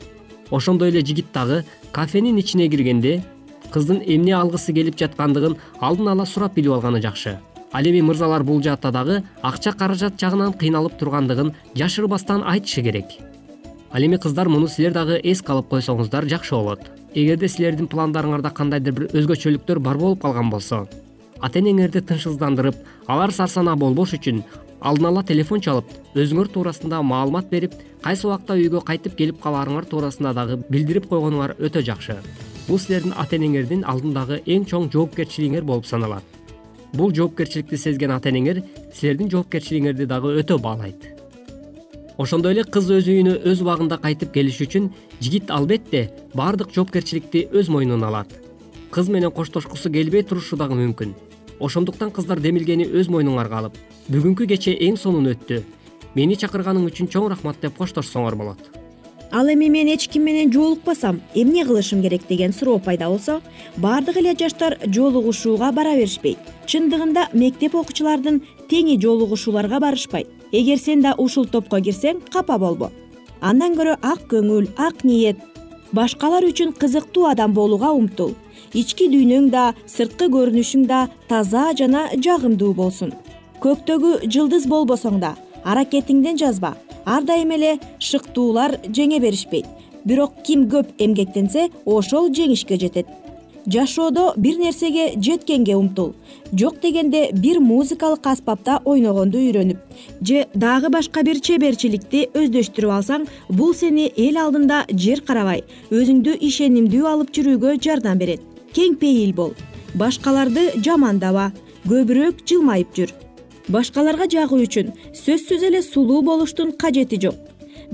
Ошондой 0.50 0.90
эле 0.90 1.06
жигит 1.06 1.28
дагы 1.34 1.64
кафенин 1.92 2.38
ичине 2.40 2.68
киргенде 2.70 3.24
кыздын 3.72 4.02
эмне 4.06 4.34
алгысы 4.34 4.74
келип 4.74 4.98
жаткандыгын 4.98 5.58
алдын 5.80 6.08
ала 6.08 6.26
сурап 6.26 6.56
билип 6.56 6.74
алганы 6.74 7.02
жакшы. 7.02 7.38
Ал 7.72 7.86
эми 7.86 8.02
мырзалар 8.02 8.44
бул 8.44 8.64
жаатта 8.64 8.92
дагы 8.92 9.24
акча 9.44 9.74
каражат 9.74 10.20
жагынан 10.20 10.54
кыйналып 10.54 10.98
тургандыгын 10.98 11.54
жашырбастан 11.76 12.44
айтышы 12.44 12.82
керек. 12.82 13.06
Ал 13.92 14.02
эми 14.02 14.18
кыздар 14.18 14.50
муну 14.50 14.68
силер 14.68 14.94
дагы 14.94 15.22
эске 15.24 15.52
алып 15.52 15.70
койсоңуздар 15.70 16.26
жакшы 16.26 16.56
болот 16.56 16.99
эгерде 17.16 17.48
силердин 17.48 17.90
пландарыңарда 17.90 18.54
кандайдыр 18.54 18.94
бир 18.94 19.14
өзгөчөлүктөр 19.18 19.80
бар 19.80 19.98
болуп 19.98 20.22
калган 20.22 20.50
болсо 20.50 20.86
ата 21.42 21.60
энеңерди 21.60 22.02
тынчсыздандырып 22.06 22.76
алар 23.08 23.32
сарсанаа 23.34 23.76
болбош 23.80 24.14
үчүн 24.18 24.44
алдын 24.82 25.10
ала 25.10 25.24
телефон 25.24 25.64
чалып 25.66 25.92
өзүңөр 26.16 26.52
туурасында 26.54 27.02
маалымат 27.04 27.50
берип 27.52 27.76
кайсы 28.04 28.28
убакта 28.28 28.56
үйгө 28.60 28.84
кайтып 28.88 29.18
келип 29.20 29.42
калаарыңар 29.44 29.88
туурасында 29.92 30.34
дагы 30.38 30.60
билдирип 30.70 31.10
койгонуңар 31.12 31.56
өтө 31.60 31.84
жакшы. 31.84 32.18
Бул 32.68 32.80
силердин 32.80 33.16
ата 33.18 33.36
энеңердин 33.36 33.84
алдындагы 33.84 34.42
эң 34.46 34.68
чоң 34.70 34.90
жоопкерчилигиңер 34.94 35.68
болуп 35.68 35.88
саналат. 35.90 36.24
Бул 36.94 37.14
жоопкерчиликти 37.16 37.78
сезген 37.78 38.16
ата 38.16 38.32
энеңер 38.32 38.64
силердин 38.94 39.32
жоопкерчилигиңерди 39.36 40.08
дагы 40.10 40.38
өтө 40.42 40.62
баалайт 40.64 41.19
ошондой 42.20 42.52
эле 42.52 42.66
кыз 42.68 42.90
өз 42.92 43.08
үйүнө 43.08 43.38
өз 43.48 43.62
убагында 43.64 43.96
кайтып 44.04 44.34
келиш 44.36 44.60
үчүн 44.66 44.90
жигит 45.24 45.52
албетте 45.56 46.10
баардык 46.36 46.74
жоопкерчиликти 46.76 47.46
өз 47.56 47.70
мойнуна 47.72 48.10
алат. 48.10 48.34
Кыз 48.92 49.08
менен 49.08 49.32
коштошкусу 49.32 49.90
келбей 49.90 50.26
турушу 50.28 50.58
дагы 50.60 50.76
мүмкүн. 50.76 51.14
Ошондуктан 51.60 52.12
кыздар 52.12 52.42
демилгени 52.44 52.90
өз 52.92 53.08
мойнуңарга 53.08 53.62
алып 53.62 53.78
бүгүнкү 54.12 54.50
кече 54.52 54.74
эң 54.76 54.98
сонун 55.00 55.32
өттү. 55.32 55.62
Мени 56.16 56.36
чакырганың 56.36 56.90
үчүн 56.90 57.08
чоң 57.08 57.30
рахмат 57.32 57.62
деп 57.62 57.78
коштошсоңор 57.80 58.36
болот. 58.36 58.60
Ал 59.32 59.48
эми 59.48 59.70
мен 59.70 59.88
эч 59.88 60.10
ким 60.10 60.26
менен 60.26 60.52
жолукпасам 60.52 61.22
эмне 61.36 61.64
кылышым 61.64 62.02
керек 62.02 62.28
деген 62.28 62.52
суроо 62.52 62.80
пайда 62.80 63.08
болсо 63.08 63.40
баардык 63.78 64.18
эле 64.18 64.36
жаштар 64.36 64.76
жолугушууга 64.86 65.72
бара 65.72 65.96
беришпейт. 65.96 66.40
Чындыгында 66.66 67.30
мектеп 67.34 67.76
окуучулардын 67.76 68.42
теңи 68.68 69.00
жолугушууларга 69.00 69.80
барышпайт 69.80 70.39
эгер 70.52 70.80
сен 70.80 71.02
да 71.02 71.14
ушул 71.18 71.46
топко 71.46 71.80
кирсең 71.82 72.22
капа 72.34 72.58
болбо. 72.58 72.92
Андан 73.42 73.76
көрө 73.78 73.96
ак 74.02 74.26
көңүл 74.32 74.70
ак 74.78 75.04
ниет. 75.04 75.38
Башкалар 75.94 76.46
үчүн 76.46 76.74
кызыктуу 76.78 77.26
адам 77.30 77.54
болууга 77.54 77.92
умтул. 77.96 78.36
Ички 78.74 79.08
дүйнөң 79.10 79.50
да 79.50 79.74
сырткы 79.88 80.30
көрүнүшүң 80.34 80.86
да 80.88 81.08
таза 81.28 81.70
жана 81.78 82.08
жагымдуу 82.14 82.74
болсун. 82.74 83.14
Көктөгү 83.64 84.30
жылдыз 84.30 84.68
болбосоң 84.70 85.20
да 85.20 85.36
аракетиңден 85.64 86.38
жазба. 86.38 86.76
Ар 87.06 87.24
дайым 87.24 87.52
эле 87.56 87.80
шыктуулар 88.00 88.78
жеңе 88.86 89.20
беришпейт. 89.20 89.66
Бирок 90.06 90.44
ким 90.44 90.68
көп 90.70 90.94
эмгектенсе 91.00 91.70
ошол 91.86 92.30
жеңишке 92.34 92.78
жетет 92.80 93.08
жашоодо 93.68 94.34
бир 94.38 94.58
нерсеге 94.58 95.14
жеткенге 95.22 95.76
умтул. 95.76 96.16
Жок 96.54 96.80
дегенде 96.82 97.30
бир 97.32 97.60
музыкалык 97.60 98.26
аспапта 98.28 98.82
ойногонду 98.86 99.38
үйрөнүп. 99.38 99.78
Же 100.22 100.48
дагы 100.54 100.90
башка 100.90 101.24
бир 101.24 101.40
чеберчиликти 101.40 102.30
өздөштүрүп 102.34 102.94
алсаң 102.98 103.28
бул 103.50 103.74
сени 103.74 104.12
эл 104.16 104.38
алдында 104.38 104.86
жер 104.92 105.22
карабай 105.22 105.64
өзүңдү 105.92 106.38
ишенимдүү 106.50 107.06
алып 107.08 107.34
жүрүүгө 107.36 107.78
жардам 107.84 108.18
берет. 108.18 108.42
Кең 108.74 108.96
пейил 108.96 109.34
бол. 109.34 109.54
Башкаларды 109.96 110.72
жамандаба 110.84 111.52
көбүрөөк 111.88 112.46
жылмайып 112.46 112.94
жүр. 112.96 113.14
Башкаларга 113.70 114.30
жагуу 114.30 114.64
үчүн 114.66 114.94
сөзсүз 115.14 115.66
эле 115.70 115.82
сулуу 115.86 116.22
болуштун 116.22 116.72
кажети 116.72 117.20
жок. 117.22 117.36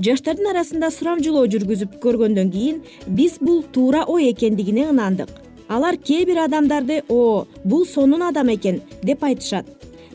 Жаштардын 0.00 0.50
арасында 0.50 0.90
сурамжылоо 0.92 1.46
жүргүзүп 1.48 1.96
көргөндөн 2.02 2.52
кийин 2.52 2.82
биз 3.06 3.38
бул 3.40 3.62
туура 3.72 4.04
ой 4.12 4.30
экендигине 4.32 4.90
ынандык 4.90 5.45
алар 5.68 5.96
кээ 5.96 6.26
бир 6.26 6.38
адамдарды 6.44 7.02
о 7.08 7.46
бул 7.64 7.86
сонун 7.86 8.22
адам 8.22 8.48
экен 8.54 8.80
деп 9.02 9.24
айтышат. 9.24 9.66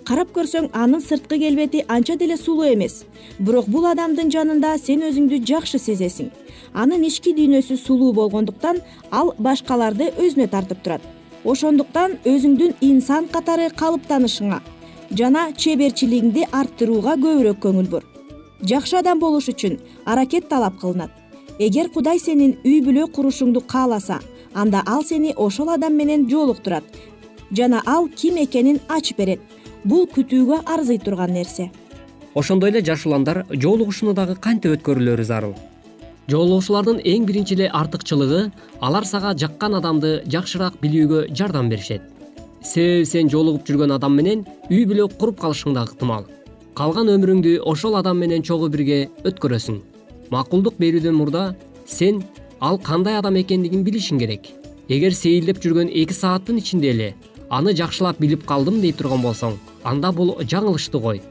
Карап 0.05 0.31
көрсөң 0.33 0.71
анын 0.73 1.01
сырткы 1.01 1.37
келбети 1.39 1.85
анча 1.87 2.15
деле 2.15 2.37
сулуу 2.37 2.73
эмес. 2.73 3.03
Бирок 3.39 3.67
бул 3.67 3.85
адамдын 3.85 4.31
жанында 4.31 4.77
сен 4.77 5.03
өзүңдү 5.05 5.43
жакшы 5.45 5.79
сезесиң. 5.79 6.31
Анын 6.73 7.03
ички 7.05 7.35
дүйнөсү 7.37 7.77
сулуу 7.77 8.13
болгондуктан 8.13 8.81
ал 9.11 9.33
башкаларды 9.37 10.11
өзүнө 10.17 10.49
тартып 10.49 10.83
турат. 10.83 11.01
Ошондуктан 11.45 12.17
өзүңдүн 12.25 12.75
инсан 12.81 13.27
катары 13.27 13.69
калыптанышыңа 13.69 14.61
жана 15.17 15.51
чеберчилигиңди 15.53 16.47
арттырууга 16.51 17.17
көбүрөөк 17.21 17.61
көңүл 17.61 17.89
бур. 17.89 18.03
Жакшы 18.61 18.97
адам 18.99 19.19
болуш 19.19 19.49
үчүн 19.53 19.79
аракет 20.05 20.49
талап 20.49 20.79
кылынат. 20.81 21.11
Эгер 21.59 21.89
кудай 21.93 22.19
сенин 22.19 22.57
үй 22.65 22.79
бүлө 22.81 23.07
курушуңду 23.13 23.61
кааласа 23.67 24.19
анда 24.53 24.83
ал 24.85 25.03
сени 25.03 25.33
ошол 25.35 25.69
адам 25.69 25.95
менен 25.95 26.29
жолуктурат. 26.29 26.83
Жана 27.51 27.81
ал 27.85 28.07
ким 28.07 28.37
экенин 28.37 28.79
ачып 28.87 29.17
берет. 29.17 29.39
Бул 29.83 30.07
күтүүгө 30.07 30.63
арзый 30.65 30.99
турган 30.99 31.33
нерсе. 31.33 31.71
Ошондой 32.35 32.69
эле 32.69 32.81
жаш 32.81 33.05
уландар 33.05 33.45
жолугушууну 33.49 34.13
дагы 34.13 34.35
кантип 34.35 34.77
өткөрүлөрү 34.77 35.23
зарыл? 35.23 35.55
Жолугушуулардын 36.29 37.01
эң 37.03 37.25
биринчи 37.25 37.55
эле 37.55 37.69
артыкчылыгы 37.69 38.51
алар 38.79 39.05
сага 39.05 39.33
жаккан 39.35 39.75
адамды 39.75 40.21
жакшыраак 40.27 40.77
билүүгө 40.81 41.33
жардам 41.35 41.69
беришет. 41.69 42.01
Себеби 42.63 43.05
сен 43.05 43.29
жолугуп 43.29 43.65
жүргөн 43.67 43.95
адам 43.97 44.15
менен 44.15 44.45
үй 44.69 44.85
бүлө 44.85 45.09
куруп 45.17 45.41
калышың 45.41 45.73
да 45.73 45.83
ыктымал 45.89 46.29
калган 46.75 47.09
өмүрүңдү 47.11 47.59
ошол 47.67 47.97
адам 47.99 48.21
менен 48.23 48.43
чогуу 48.47 48.69
бирге 48.71 49.09
өткөрөсүң. 49.27 49.81
Макулдук 50.31 50.77
берүүдөн 50.79 51.17
мурда 51.17 51.43
сен 51.85 52.21
ал 52.61 52.77
кандай 52.77 53.17
адам 53.17 53.39
экендигин 53.41 53.83
билишиң 53.83 54.19
керек. 54.21 54.45
Эгер 54.87 55.15
сейилдеп 55.17 55.61
жүргөн 55.63 55.89
эки 55.89 56.13
сааттын 56.13 56.59
ичинде 56.61 56.91
эле 56.91 57.13
аны 57.49 57.73
жакшылап 57.75 58.19
билип 58.21 58.45
калдым 58.45 58.81
дей 58.81 58.93
турган 58.93 59.23
болсоң 59.25 59.55
анда 59.83 60.11
бул 60.11 60.35
жаңылыштуу 60.53 61.01
гой 61.01 61.21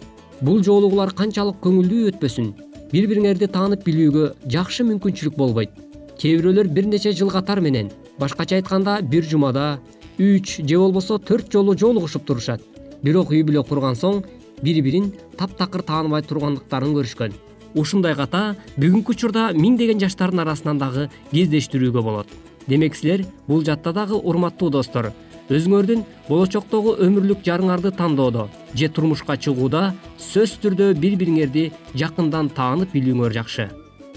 бул 0.41 0.63
жолугуулар 0.65 1.13
канчалык 1.15 1.61
көңүлдүү 1.63 2.09
өтпөсүн. 2.11 2.51
Бири 2.91 3.07
бириңерди 3.07 3.47
таанып 3.47 3.85
билүүгө 3.87 4.25
жакшы 4.51 4.87
мүмкүнчүлүк 4.89 5.37
болбойт. 5.37 5.71
Кээ 6.19 6.41
бирөөлөр 6.41 6.69
бир 6.75 6.89
нече 6.91 7.13
жыл 7.13 7.31
катар 7.31 7.61
менен 7.61 7.93
башкача 8.19 8.57
айтканда 8.57 8.99
бир 9.03 9.25
жумада 9.25 9.79
үч 10.19 10.57
же 10.67 10.79
болбосо 10.79 11.19
төрт 11.19 11.53
жолу 11.53 11.77
жолугушуп 11.77 12.27
турушат. 12.27 12.65
Бирок 13.03 13.31
үй 13.31 13.45
бүлө 13.45 13.63
курган 13.69 13.95
соң 13.95 14.25
бири 14.63 14.83
бирин 14.83 15.13
таптакыр 15.39 15.83
тааныбай 15.87 16.23
тургандыктарын 16.23 16.97
көрүшкөн 16.97 17.37
ушундай 17.75 18.15
ката 18.19 18.55
бүгүнкү 18.81 19.15
учурда 19.15 19.51
миңдеген 19.57 20.01
жаштардын 20.03 20.43
арасынан 20.45 20.79
дагы 20.79 21.09
кездештирүүгө 21.33 22.03
болот. 22.03 22.29
Демек 22.67 22.97
силер 22.97 23.25
бул 23.47 23.65
жаатта 23.65 23.93
дагы 23.93 24.19
урматтуу 24.19 24.71
достор. 24.71 25.13
Өзүңөрдүн 25.51 26.05
болочоктогу 26.29 26.95
өмүрлүк 27.03 27.43
жарыңарды 27.47 27.91
тандоодо 27.97 28.47
же 28.75 28.89
турмушка 28.89 29.35
чыгууда 29.37 29.95
сөзсүз 30.19 30.61
түрдө 30.63 30.93
бири 30.95 31.19
бириңерди 31.19 31.65
жакындан 31.95 32.53
таанып 32.55 32.95
билүүңөр 32.95 33.35
жакшы. 33.35 33.67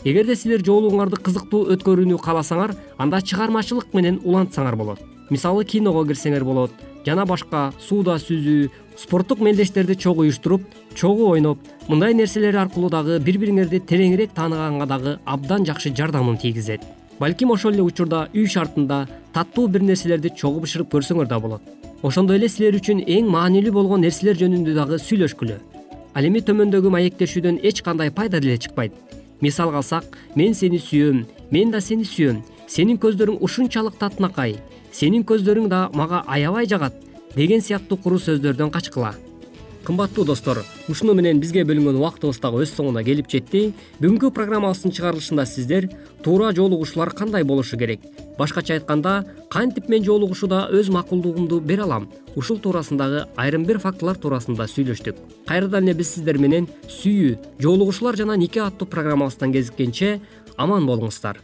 Эгерде 0.05 0.35
силер 0.35 0.61
жолугуңарды 0.61 1.17
кызыктуу 1.25 1.65
өткөрүүнү 1.73 2.19
кааласаңар 2.21 2.75
анда 3.01 3.21
чыгармачылык 3.21 3.93
менен 3.97 4.19
улантсаңар 4.23 4.75
болот. 4.77 4.99
Мисалы 5.31 5.65
киного 5.65 6.05
кирсеңер 6.05 6.43
болот 6.45 6.73
жана 7.05 7.25
башка 7.25 7.71
сууда 7.79 8.17
сүзүү 8.21 8.69
спорттук 8.99 9.41
мелдештерди 9.43 9.95
чогуу 9.95 10.27
уюштуруп 10.27 10.63
чогуу 10.95 11.31
ойноп 11.33 11.59
мындай 11.87 12.13
нерселер 12.13 12.55
аркылуу 12.55 12.89
дагы 12.89 13.19
бири 13.19 13.39
бириңерди 13.41 13.79
тереңирээк 13.89 14.33
тааныганга 14.35 14.85
дагы 14.85 15.17
абдан 15.25 15.65
жакшы 15.65 15.93
жардамын 15.95 16.37
тийгизет. 16.37 16.81
Балким 17.19 17.51
ошол 17.51 17.73
эле 17.73 17.83
учурда 17.83 18.27
үй 18.33 18.47
шартында 18.47 19.07
таттуу 19.33 19.67
бир 19.67 19.83
нерселерди 19.83 20.31
чогуу 20.35 20.61
бышырып 20.63 20.93
көрсөңөр 20.93 21.27
да 21.27 21.39
болот. 21.39 21.61
Ошондой 22.01 22.37
эле 22.37 22.49
силер 22.49 22.75
үчүн 22.79 23.03
эң 23.07 23.29
маанилүү 23.31 23.73
болгон 23.73 24.01
нерселер 24.01 24.39
жөнүндө 24.39 24.75
дагы 24.75 24.99
сүйлөшкүлө. 24.99 25.59
Ал 26.13 26.25
эми 26.25 26.41
төмөндөгү 26.45 26.89
маектешүүдөн 26.93 27.59
эч 27.63 27.81
кандай 27.81 28.11
пайда 28.11 28.39
деле 28.39 28.57
чыкпайт. 28.57 28.93
Мисалга 29.41 29.77
алсак 29.77 30.17
мен 30.35 30.53
сени 30.53 30.79
сүйөм 30.79 31.25
мен 31.51 31.71
да 31.71 31.81
сени 31.81 32.05
сүйөм 32.07 32.37
сенин 32.67 32.97
көздөрүң 32.97 33.41
ушунчалык 33.43 33.97
татынакай 33.99 34.55
сенин 34.95 35.25
көздөрүң 35.27 35.67
да 35.67 35.89
мага 35.93 36.21
аябай 36.27 36.69
жагат 36.69 36.95
деген 37.35 37.61
сыяктуу 37.61 37.97
куру 37.97 38.19
сөздөрдөн 38.23 38.71
качкыла 38.71 39.11
кымбаттуу 39.83 40.25
достор 40.25 40.63
ушуну 40.87 41.13
менен 41.13 41.39
бизге 41.39 41.63
бөлүнгөн 41.67 41.99
убактыбыз 41.99 42.39
дагы 42.39 42.63
өз 42.63 42.71
соңуна 42.75 43.03
келип 43.03 43.29
жетти. 43.31 43.73
Бүгүнкү 43.99 44.31
программабыздын 44.35 44.95
чыгарылышында 44.95 45.45
сиздер 45.45 45.89
туура 46.23 46.53
жолугушуулар 46.55 47.11
кандай 47.11 47.43
болушу 47.43 47.77
керек? 47.77 48.01
Башкача 48.37 48.77
айтканда 48.77 49.25
кантип 49.51 49.89
мен 49.89 50.03
жолугушууда 50.03 50.67
өз 50.71 50.89
макулдугумду 50.89 51.59
бере 51.59 51.83
алам. 51.83 52.09
Ушул 52.35 52.59
туурасындагы 52.59 53.27
айрым 53.35 53.67
бир 53.67 53.79
фактылар 53.79 54.17
туурасында 54.17 54.67
сүйлөштүк. 54.71 55.15
Кайрадан 55.47 55.87
эле 55.87 55.97
биз 55.99 56.15
сиздер 56.15 56.39
менен 56.39 56.69
сүйүү 56.87 57.37
жолугушуулар 57.59 58.17
жана 58.17 58.37
нике 58.39 58.63
аттуу 58.63 58.87
программабыздан 58.87 59.53
кезиккенче 59.53 60.19
аман 60.57 60.87
болуңуздар 60.87 61.43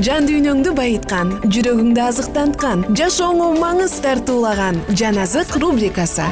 жан 0.00 0.24
дүйнөңдү 0.24 0.72
байыткан 0.72 1.34
жүрөгүңдү 1.52 2.00
азыктанткан 2.00 2.84
жашооңо 2.96 3.50
маңыз 3.60 3.98
тартуулаган 4.00 4.78
жан 4.96 5.18
азык 5.20 5.52
рубрикасы. 5.60 6.24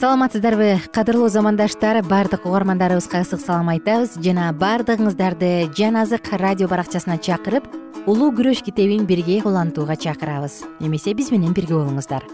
Саламатсыздарбы 0.00 0.78
кадырлуу 0.94 1.28
замандаштар 1.28 2.00
баардык 2.06 2.46
угармандарыбызга 2.46 3.24
ысык 3.26 3.42
салам 3.42 3.74
айтабыз. 3.74 4.14
Жана 4.22 4.52
баардыгыңыздарды 4.54 5.74
жан 5.76 5.98
азык 5.98 6.30
радио 6.38 6.70
баракчасына 6.70 7.18
чакырып 7.18 7.66
улуу 8.06 8.30
күрөш 8.30 8.62
китебин 8.62 9.04
бирге 9.04 9.42
улантууга 9.44 9.98
чакырабыз. 9.98 10.62
Эмесе 10.80 11.12
биз 11.12 11.34
менен 11.34 11.52
бирге 11.52 11.74
болуңуздар 11.74 12.24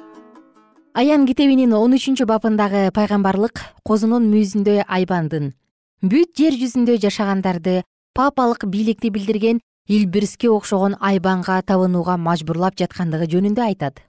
аян 0.96 1.26
китебинин 1.28 1.74
он 1.76 1.92
үчүнчү 1.92 2.24
бабындагы 2.24 2.88
пайгамбарлык 2.96 3.60
козунун 3.84 4.30
мүйүзүндөй 4.32 4.86
айбандын. 4.88 5.50
Бүт 6.00 6.30
жер 6.40 6.56
жүзүндө 6.56 6.96
жашагандарды 7.02 7.82
папалык 8.16 8.64
бийликти 8.64 9.10
билдирген 9.12 9.60
илбирске 9.92 10.48
окшогон 10.48 10.96
айбанга 11.00 11.58
табынууга 11.68 12.16
мажбурлап 12.16 12.78
жаткандыгы 12.80 13.28
жөнүндө 13.28 13.62
айтат. 13.66 14.00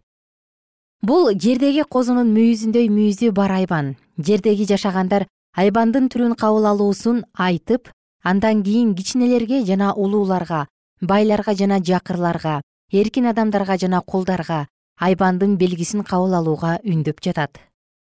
Бул 1.03 1.33
жердеги 1.35 1.83
козунун 1.83 2.31
мүйүзүндөй 2.31 2.87
мүйүзү 2.87 3.33
бар 3.35 3.57
айбан. 3.59 3.97
Жердеги 4.15 4.63
жашагандар 4.71 5.27
айбандын 5.59 6.07
түрүн 6.07 6.39
кабыл 6.39 6.71
алуусун 6.71 7.25
айтып 7.35 7.91
андан 8.23 8.63
кийин 8.63 8.95
кичинелерге 8.95 9.65
жана 9.67 9.91
улууларга 9.93 10.67
байларга 11.01 11.53
жана 11.53 11.83
жакырларга 11.83 12.61
эркин 12.93 13.27
адамдарга 13.35 13.77
жана 13.77 14.01
кулдарга 14.01 14.67
айбандын 14.97 15.57
белгисин 15.57 16.03
кабыл 16.03 16.33
алууга 16.33 16.77
үндөп 16.83 17.21
жатат. 17.23 17.59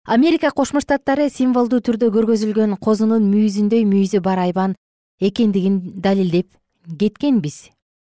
Америка 0.05 0.51
кошмо 0.51 0.81
штаттары 0.81 1.29
символдуу 1.29 1.79
түрдө 1.79 2.09
көргөзүлгөн 2.15 2.77
козунун 2.81 3.27
мүйүзүндөй 3.31 3.85
мүйүзү 3.85 4.21
бар 4.21 4.39
айбан 4.47 4.75
экендигин 5.19 5.81
далилдеп 6.01 6.49
кеткенбиз. 6.99 7.69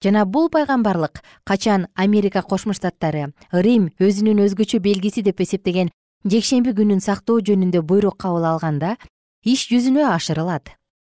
Жана 0.03 0.25
бул 0.25 0.49
пайгамбарлык 0.51 1.23
качан 1.45 1.87
америка 1.95 2.43
кошмо 2.43 2.75
штаттары 2.75 3.33
рим 3.53 3.91
өзүнүн 3.99 4.45
өзгөчө 4.47 4.81
белгиси 4.83 5.23
деп 5.23 5.41
эсептеген 5.41 5.91
жекшемби 6.25 6.75
күнүн 6.79 7.03
сактоо 7.03 7.41
жөнүндө 7.41 7.83
буйрук 7.83 8.17
кабыл 8.23 8.47
алганда 8.47 8.97
иш 9.45 9.69
жүзүнө 9.71 10.07
ашырылат. 10.15 10.71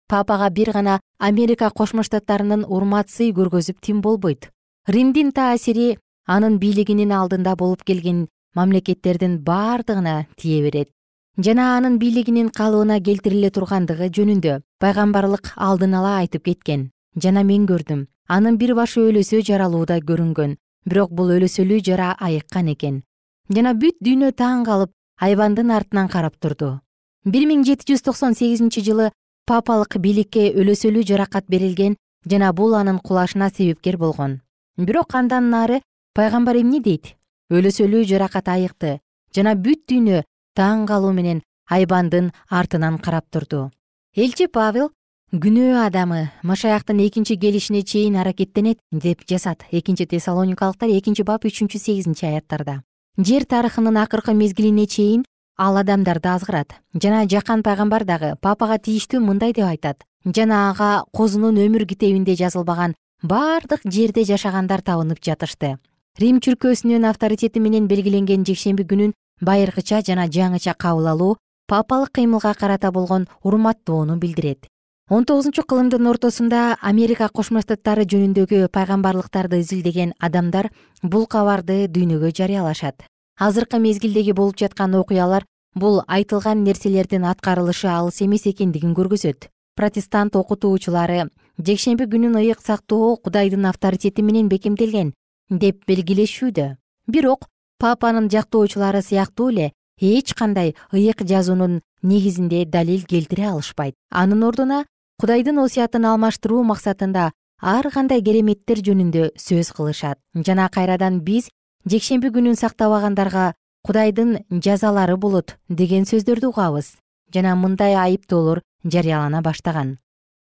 Папага 0.08 0.50
бир 0.50 0.72
гана 0.74 1.00
америка 1.18 1.70
кошмо 1.70 2.04
штаттарынын 2.04 2.66
урмат 2.66 3.10
сый 3.10 3.32
көргөзүп 3.34 3.82
тим 3.82 4.02
болбойт. 4.02 4.50
Римдин 4.88 5.32
таасири 5.32 5.98
анын 6.26 6.58
бийлигинин 6.60 7.12
алдында 7.12 7.56
болуп 7.56 7.84
келген 7.84 8.28
мамлекеттердин 8.56 9.38
баардыгына 9.44 10.26
тие 10.38 10.62
берет. 10.64 10.90
Жана 11.38 11.78
анын 11.78 12.00
бийлигинин 12.00 12.50
калыбына 12.50 13.00
келтириле 13.04 13.50
тургандыгы 13.52 14.10
жөнүндө 14.18 14.62
пайгамбарлык 14.80 15.54
алдын 15.56 15.94
ала 15.94 16.18
айтып 16.22 16.46
кеткен. 16.46 16.92
Жана 17.16 17.44
мен 17.44 17.68
көрдүм 17.68 18.08
анын 18.28 18.58
бир 18.58 18.76
башы 18.76 19.02
өлөсө 19.10 19.42
жаралууда 19.46 20.00
көрүнгөн 20.00 20.56
бирок 20.86 21.12
бул 21.12 21.32
өлөсөлүү 21.36 21.82
жара 21.86 22.16
айыккан 22.20 22.72
экен. 22.74 23.04
Жана 23.50 23.74
бүт 23.74 23.98
дүйнө 24.02 24.32
таң 24.32 24.66
калып 24.66 24.92
айбандын 25.22 25.72
артынан 25.72 26.08
карап 26.10 26.40
турду. 26.40 26.80
Бир 27.26 27.46
миң 27.50 27.64
жети 27.66 27.92
жүз 27.92 28.06
токсон 28.06 28.34
сегизинчи 28.34 28.82
жылы 28.86 29.12
папалык 29.50 29.98
бийликке 30.02 30.52
өлөсөлүү 30.54 31.06
жаракат 31.06 31.50
берилген 31.50 31.98
жана 32.26 32.52
бул 32.54 32.74
анын 32.76 33.00
кулашына 33.00 33.50
себепкер 33.50 33.98
болгон. 33.98 34.42
Бирок 34.78 35.16
андан 35.16 35.50
нары 35.50 35.82
пайгамбар 36.16 36.56
эмне 36.62 36.80
дейт? 36.80 37.12
Өлөсөлүү 37.52 38.06
жаракат 38.08 38.48
айыкты 38.48 39.00
жана 39.36 39.52
бүт 39.60 39.82
дүйнө 39.92 40.22
таң 40.56 40.86
калуу 40.88 41.12
менен 41.12 41.42
айбандын 41.68 42.30
артынан 42.48 42.98
карап 43.04 43.26
турду. 43.30 43.70
Элчи 44.16 44.48
павел 44.48 44.94
күнөө 45.36 45.76
адамы 45.84 46.30
машаяктын 46.48 47.02
экинчи 47.04 47.36
келишине 47.36 47.82
чейин 47.84 48.16
аракеттенет 48.16 48.80
деп 48.92 49.26
жазат 49.28 49.66
экинчи 49.72 50.06
тессалоникалыктар 50.08 50.94
экинчи 50.96 51.26
бап 51.28 51.44
үчүнчү 51.44 51.82
сегизинчи 51.84 52.26
аяттарда. 52.30 52.82
Жер 53.18 53.44
тарыхынын 53.44 54.00
акыркы 54.00 54.34
мезгилине 54.34 54.88
чейин 54.88 55.26
ал 55.58 55.76
адамдарды 55.82 56.30
азгырат 56.32 56.78
жана 56.94 57.26
жакан 57.28 57.64
пайгамбар 57.64 58.06
дагы 58.06 58.36
папага 58.40 58.78
тийиштүү 58.80 59.20
мындай 59.20 59.52
деп 59.52 59.68
айтат. 59.68 60.08
Жана 60.24 60.70
ага 60.70 61.04
козунун 61.12 61.60
өмүр 61.60 61.86
китебинде 61.86 62.38
жазылбаган 62.40 62.96
бардык 63.22 63.84
жерде 63.84 64.24
жашагандар 64.24 64.82
табынып 64.82 65.20
жатышты 65.20 65.76
рим 66.18 66.38
чүркөөсүнүн 66.40 67.04
авторитети 67.10 67.60
менен 67.60 67.90
белгиленген 67.92 68.46
жекшемби 68.48 68.86
күнүн 68.88 69.12
байыркыча 69.44 69.98
жана 70.08 70.30
жаңыча 70.32 70.74
кабыл 70.80 71.10
алуу 71.12 71.34
папалык 71.68 72.14
кыймылга 72.16 72.54
карата 72.54 72.92
болгон 72.92 73.28
урматтоону 73.44 74.16
билдирет. 74.16 74.68
Он 75.10 75.26
тогузунчу 75.26 75.64
кылымдын 75.64 76.08
ортосунда 76.08 76.78
америка 76.82 77.28
кошмо 77.28 77.62
штаттары 77.62 78.06
жөнүндөгү 78.06 78.70
пайгамбарлыктарды 78.72 79.60
изилдеген 79.60 80.14
адамдар 80.20 80.70
бул 81.04 81.28
кабарды 81.28 81.90
дүйнөгө 81.90 82.32
жарыялашат. 82.32 83.04
Азыркы 83.38 83.80
мезгилдеги 83.80 84.32
болуп 84.32 84.56
жаткан 84.58 84.96
окуялар 84.96 85.44
бул 85.76 86.02
айтылган 86.08 86.64
нерселердин 86.64 87.26
аткарылышы 87.26 87.92
алыс 87.92 88.22
эмес 88.22 88.48
экендигин 88.48 88.96
көргөзөт. 88.96 89.50
Протестант 89.76 90.40
окутуучулары 90.40 91.28
жекшемби 91.60 92.08
күнүн 92.08 92.40
ыйык 92.40 92.64
сактоо 92.64 93.18
кудайдын 93.18 93.66
авторитети 93.66 94.22
менен 94.22 94.48
бекемделген 94.48 95.12
деп 95.50 95.86
белгилешүүдө. 95.88 96.76
Бирок 97.08 97.48
папанын 97.80 98.30
жактоочулары 98.30 99.02
сыяктуу 99.02 99.50
эле 99.52 99.72
эч 100.02 100.34
кандай 100.34 100.76
ыйык 100.92 101.24
жазуунун 101.24 101.82
негизинде 102.02 102.66
далил 102.66 103.04
келтире 103.06 103.50
алышпайт. 103.50 103.96
Анын 104.10 104.44
ордуна 104.44 104.86
кудайдын 105.20 105.60
осуятын 105.60 106.06
алмаштыруу 106.06 106.64
максатында 106.64 107.32
ар 107.62 107.90
кандай 107.92 108.22
кереметтер 108.22 108.82
жөнүндө 108.82 109.32
сөз 109.38 109.72
кылышат. 109.72 110.20
Жана 110.36 110.70
кайрадан 110.70 111.22
биз 111.22 111.50
жекшемби 111.86 112.32
күнүн 112.36 112.58
сактабагандарга 112.60 113.54
кудайдын 113.86 114.40
жазалары 114.52 115.18
болот 115.18 115.58
деген 115.70 116.06
сөздөрдү 116.06 116.50
угабыз. 116.50 116.98
Жана 117.34 117.56
мындай 117.56 117.96
айыптоолор 117.96 118.62
жарыялана 118.84 119.42
баштаган. 119.42 119.98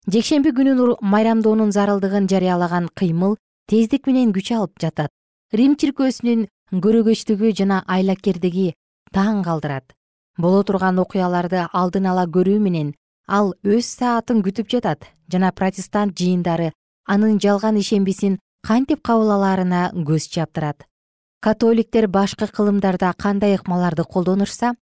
Жекшемби 0.07 0.51
күнүн 0.51 0.97
майрамдоонун 1.01 1.73
зарылдыгын 1.73 2.29
жарыялаган 2.31 2.89
кыймыл 2.95 3.37
тездик 3.73 4.07
менен 4.07 4.35
күч 4.37 4.51
алып 4.53 4.77
жатат. 4.83 5.09
Рим 5.57 5.79
чиркөөсүнүн 5.81 6.43
көрөгөчтүгү 6.85 7.53
жана 7.57 7.79
айлакердиги 7.89 8.75
таң 9.17 9.39
калтырат 9.47 9.95
боло 10.37 10.61
турган 10.69 10.99
окуяларды 11.01 11.63
алдын 11.73 12.11
ала 12.11 12.27
көрүү 12.35 12.59
менен 12.61 12.91
ал 13.39 13.55
өз 13.65 13.89
саатын 13.97 14.43
күтүп 14.45 14.69
жатат 14.75 15.07
жана 15.33 15.53
протестант 15.57 16.13
жыйындары 16.21 16.73
анын 17.15 17.39
жалган 17.41 17.79
ишембисин 17.81 18.39
кантип 18.61 19.01
кабыл 19.09 19.33
алаарына 19.37 19.81
көз 20.11 20.29
чаптырат. 20.35 20.85
Католиктер 21.41 22.09
башкы 22.09 22.47
кылымдарда 22.53 23.15
кандай 23.17 23.57
ыкмаларды 23.57 24.05
колдонушса 24.05 24.75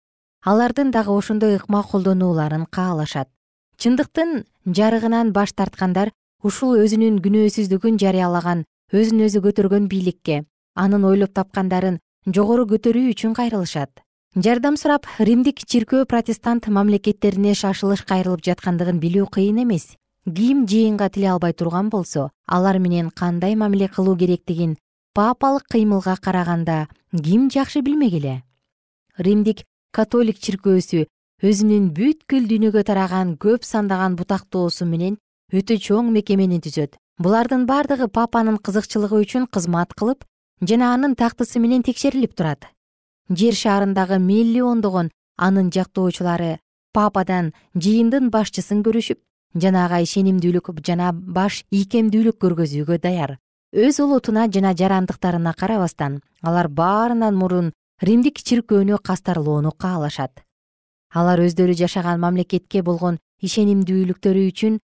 алардын 0.45 0.91
дагы 0.91 1.13
ошондой 1.13 1.57
ыкма 1.57 1.83
колдонууларын 1.83 2.65
каалашат. 2.67 3.29
Чындыктын 3.77 4.47
жарыгынан 4.65 5.33
баш 5.33 5.53
тарткандар 5.53 6.11
ушул 6.43 6.77
өзүнүн 6.81 7.21
күнөөсүздүгүн 7.21 8.01
жарыялаган 8.01 8.65
өзүн 8.89 9.27
өзү 9.27 9.43
көтөргөн 9.45 9.87
бийликке 9.93 10.45
анын 10.75 11.05
ойлоп 11.05 11.35
тапкандарын 11.37 11.99
жогору 12.25 12.65
көтөрүү 12.71 13.11
үчүн 13.13 13.35
кайрылышат. 13.37 13.91
Жардам 14.37 14.79
сурап 14.81 15.05
римдик 15.19 15.61
чиркөө 15.61 16.07
протестант 16.09 16.69
мамлекеттерине 16.73 17.53
шашылыш 17.53 18.05
кайрылып 18.09 18.41
жаткандыгын 18.47 19.01
билүү 19.03 19.27
кыйын 19.35 19.61
эмес. 19.65 19.93
Ким 20.25 20.65
жыйынга 20.65 21.09
кире 21.11 21.29
албай 21.35 21.53
турган 21.53 21.91
болсо 21.91 22.31
алар 22.47 22.79
менен 22.79 23.11
кандай 23.11 23.57
мамиле 23.57 23.89
кылуу 23.89 24.17
керектигин 24.17 24.77
папалык 25.15 25.65
кыймылга 25.69 26.17
караганда 26.17 26.89
ким 27.13 27.51
жакшы 27.51 27.83
билмек 27.83 28.15
эле? 28.15 28.43
Римдик 29.19 29.65
католик 29.93 30.39
чиркөөсү 30.39 31.05
өзүнүн 31.43 31.91
бүткүл 31.97 32.49
дүйнөгө 32.49 32.85
тараган 32.89 33.37
көп 33.37 33.65
сандаган 33.65 34.17
бутактоосу 34.17 34.87
менен 34.87 35.19
өтө 35.53 35.77
чоң 35.77 36.13
мекемени 36.13 36.61
түзөт 36.61 36.97
булардын 37.19 37.67
бардыгы 37.67 38.07
папанын 38.09 38.59
кызыкчылыгы 38.63 39.19
үчүн 39.25 39.47
кызмат 39.51 39.95
кылып 39.99 40.25
жана 40.63 40.93
анын 40.95 41.17
тактысы 41.19 41.59
менен 41.59 41.83
текшерилип 41.83 42.35
турат. 42.35 42.67
Жер 43.29 43.55
шаарындагы 43.55 44.19
миллиондогон 44.23 45.11
анын 45.37 45.73
жактоочулары 45.75 46.59
пападан 46.95 47.53
жыйындын 47.75 48.31
башчысын 48.31 48.85
көрүшүп 48.87 49.19
жана 49.65 49.85
ага 49.87 50.01
ишенимдүүлүк 50.07 50.71
жана 50.87 51.13
баш 51.13 51.65
ийкемдүүлүк 51.71 52.39
көргөзүүгө 52.43 52.99
даяр. 53.03 53.39
Өз 53.75 54.01
улутуна 54.01 54.47
жана 54.49 54.73
жарандыктарына 54.75 55.55
карабастан 55.59 56.21
алар 56.43 56.69
баарынан 56.69 57.35
мурун 57.35 57.73
римдик 58.01 58.39
чиркөөнү 58.39 58.99
кастарлоону 59.03 59.73
каалашат. 59.77 60.45
Алар 61.13 61.41
өздөрү 61.41 61.75
жашаган 61.75 62.21
мамлекетке 62.21 62.83
болгон 62.83 63.19
ишенимдүүлүктөрү 63.43 64.45
үчүн 64.53 64.79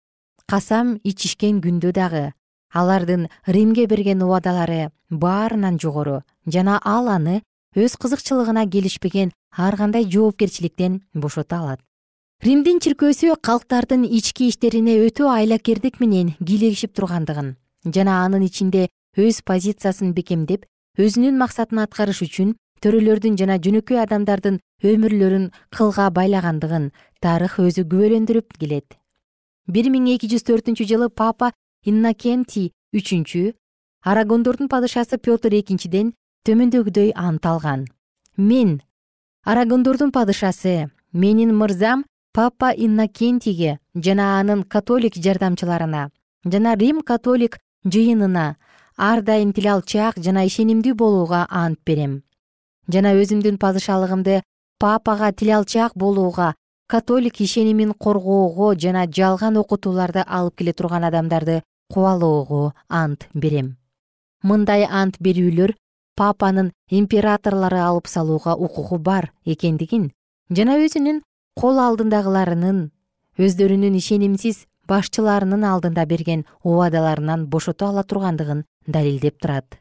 касам 0.47 0.99
ичишкен 1.03 1.61
күндө 1.61 1.91
дагы. 1.93 2.33
Алардын 2.73 3.27
римге 3.45 3.85
берген 3.87 4.21
убадалары 4.25 4.89
баарынан 5.09 5.79
жогору 5.79 6.23
жана 6.45 6.79
ал 6.83 7.07
аны 7.07 7.41
өз 7.75 7.97
кызыкчылыгына 8.01 8.65
келишпеген 8.69 9.31
ар 9.57 9.77
кандай 9.77 10.09
жоопкерчиликтен 10.09 11.01
бошото 11.13 11.55
алат. 11.55 11.79
Римдин 12.43 12.79
чиркөөсү 12.83 13.37
калктардын 13.41 14.03
ички 14.03 14.49
иштерине 14.51 14.97
өтө 15.05 15.29
айлакердик 15.31 15.99
менен 16.01 16.33
кийлигишип 16.39 16.91
тургандыгын 16.97 17.55
жана 17.85 18.17
анын 18.25 18.43
ичинде 18.49 18.89
өз 19.17 19.39
позициясын 19.47 20.11
бекемдеп 20.17 20.65
өзүнүн 20.99 21.37
максатын 21.39 21.79
аткарыш 21.85 22.19
үчүн 22.25 22.55
төрөлөрдүн 22.83 23.37
жана 23.39 23.59
жөнөкөй 23.63 24.01
адамдардын 24.03 24.59
өмүрлөрүн 24.91 25.45
кылга 25.77 26.09
байлагандыгын 26.17 26.89
тарых 27.23 27.59
өзү 27.63 27.85
күбөлөндүрүп 27.87 28.57
келет 28.59 28.97
бир 29.67 29.89
миң 29.89 30.09
эки 30.15 30.27
жүз 30.31 30.43
төртүнчү 30.47 30.87
жылы 30.87 31.09
папа 31.09 31.51
иннокентий 31.85 32.71
үчүнчү 32.95 33.53
арагондордун 34.03 34.67
падышасы 34.67 35.17
петр 35.17 35.53
экинчиден 35.55 36.13
төмөндөгүдөй 36.47 37.13
ант 37.15 37.45
алган. 37.45 37.85
Мен 38.37 38.81
арагондордун 39.43 40.11
падышасы 40.11 40.91
менин 41.13 41.55
мырзам 41.55 42.03
папа 42.33 42.73
иннокентийге 42.75 43.79
жана 43.95 44.39
анын 44.39 44.63
католик 44.63 45.15
жардамчыларына 45.15 46.09
жана 46.45 46.75
рим 46.75 47.01
католик 47.01 47.59
жыйынына 47.85 48.55
ар 48.97 49.21
дайым 49.21 49.53
тилалчаак 49.53 50.19
жана 50.19 50.45
ишенимдүү 50.45 50.93
болууга 50.95 51.47
ант 51.49 51.79
берем. 51.85 52.23
Жана 52.91 53.13
өзүмдүн 53.15 53.57
падышалыгымды 53.57 54.41
папага 54.79 55.31
тилалчаак 55.31 55.95
болууга 55.95 56.53
католик 56.93 57.41
ишенимин 57.41 57.91
коргоого 57.97 58.75
жана 58.77 59.07
жалган 59.09 59.55
окутууларды 59.57 60.21
алып 60.27 60.59
келе 60.59 60.73
турган 60.77 61.03
адамдарды 61.07 61.63
кубалоого 61.89 62.75
ант 62.87 63.25
берем. 63.33 63.77
Мындай 64.43 64.85
ант 64.85 65.17
берүүлөр 65.17 65.73
папанын 66.15 66.69
императорлору 66.91 67.81
алып 67.87 68.07
салууга 68.13 68.53
укугу 68.53 68.99
бар 68.99 69.31
экендигин 69.43 70.11
жана 70.51 70.77
өзүнүн 70.85 71.23
кол 71.57 71.81
алдындагыларынын 71.81 72.85
өздөрүнүн 73.41 73.97
ишенимсиз 73.97 74.67
башчыларынын 74.85 75.65
алдында 75.65 76.05
берген 76.05 76.45
убадаларынан 76.61 77.47
бошото 77.49 77.89
ала 77.89 78.03
тургандыгын 78.03 78.65
далилдеп 78.85 79.41
турат. 79.41 79.79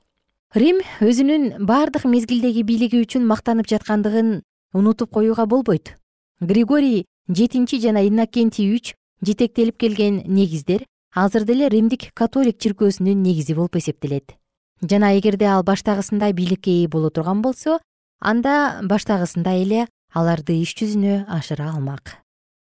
Рим 0.54 0.80
өзүнүн 1.04 1.66
бардык 1.68 2.08
мезгилдеги 2.08 2.64
бийлиги 2.64 3.04
үчүн 3.04 3.28
мактанып 3.28 3.68
жаткандыгын 3.68 4.38
унутуп 4.72 5.12
коюуга 5.12 5.44
болбойт 5.44 5.98
григорий 6.42 7.06
жетинчи 7.28 7.78
жана 7.78 8.02
иннокентий 8.02 8.74
үч 8.74 8.94
жетектелип 9.22 9.78
келген 9.78 10.22
негиздер 10.26 10.82
азыр 11.14 11.44
деле 11.46 11.68
римдик 11.68 12.10
католик 12.14 12.58
чиркөөсүнүн 12.58 13.22
негизи 13.22 13.54
болуп 13.54 13.76
эсептелет. 13.76 14.34
Жана 14.82 15.12
эгерде 15.18 15.46
ал 15.46 15.62
баштагысындай 15.62 16.32
бийликке 16.32 16.82
ээ 16.82 16.88
боло 16.88 17.10
турган 17.10 17.42
болсо 17.42 17.78
анда 18.18 18.80
баштагысындай 18.82 19.62
эле 19.62 19.86
аларды 20.12 20.58
иш 20.58 20.74
жүзүнө 20.74 21.28
ашыра 21.30 21.70
алмак. 21.70 22.18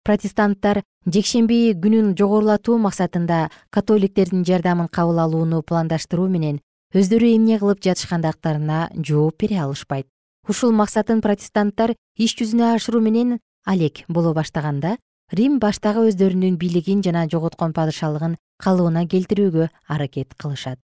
Протестанттар 0.05 0.83
жекшемби 1.09 1.73
күнүн 1.73 2.13
жогорулатуу 2.19 2.77
максатында 2.77 3.49
католиктердин 3.71 4.45
жардамын 4.45 4.91
кабыл 4.93 5.23
алууну 5.25 5.63
пландаштыруу 5.63 6.29
менен 6.29 6.61
өздөрү 6.93 7.33
эмне 7.33 7.57
кылып 7.57 7.81
жатышкандыктарына 7.81 8.91
жооп 8.93 9.41
бере 9.41 9.57
алышпайт. 9.65 10.05
Ушул 10.47 10.71
максатын 10.71 11.25
протестанттар 11.25 11.95
иш 12.21 12.37
жүзүнө 12.37 12.75
ашыруу 12.75 13.01
менен 13.01 13.39
алек 13.65 14.05
боло 14.07 14.33
баштаганда 14.33 14.97
рим 15.33 15.57
баштагы 15.59 16.05
өздөрүнүн 16.11 16.57
бийлигин 16.61 17.01
жана 17.03 17.25
жоготкон 17.31 17.73
падышалыгын 17.73 18.37
калыбына 18.61 19.05
келтирүүгө 19.09 19.69
аракет 19.89 20.35
кылышат. 20.37 20.79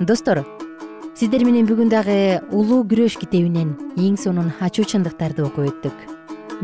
Достор 0.00 0.42
сиздер 1.14 1.44
менен 1.44 1.68
бүгүн 1.68 1.92
дагы 1.92 2.16
улуу 2.50 2.82
күрөш 2.88 3.18
китебинен 3.20 3.76
эң 4.00 4.16
сонун 4.20 4.50
ачуу 4.64 4.88
чындыктарды 4.88 5.44
окуп 5.44 5.68
өттүк. 5.68 6.08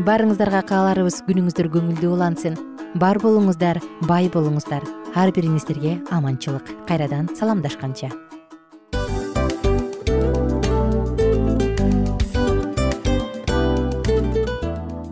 Баарыңыздарга 0.07 0.63
кааларыбыз 0.67 1.21
күнүңүздөр 1.29 1.69
көңүлдүү 1.77 2.11
улансын. 2.17 2.57
Бар 2.95 3.21
болуңуздар 3.23 3.79
бай 4.09 4.27
болуңуздар. 4.33 4.83
Ар 5.15 5.31
бириңиздерге 5.35 5.99
аманчылык. 6.11 6.75
Кайрадан 6.87 7.29
саламдашканча 7.35 8.11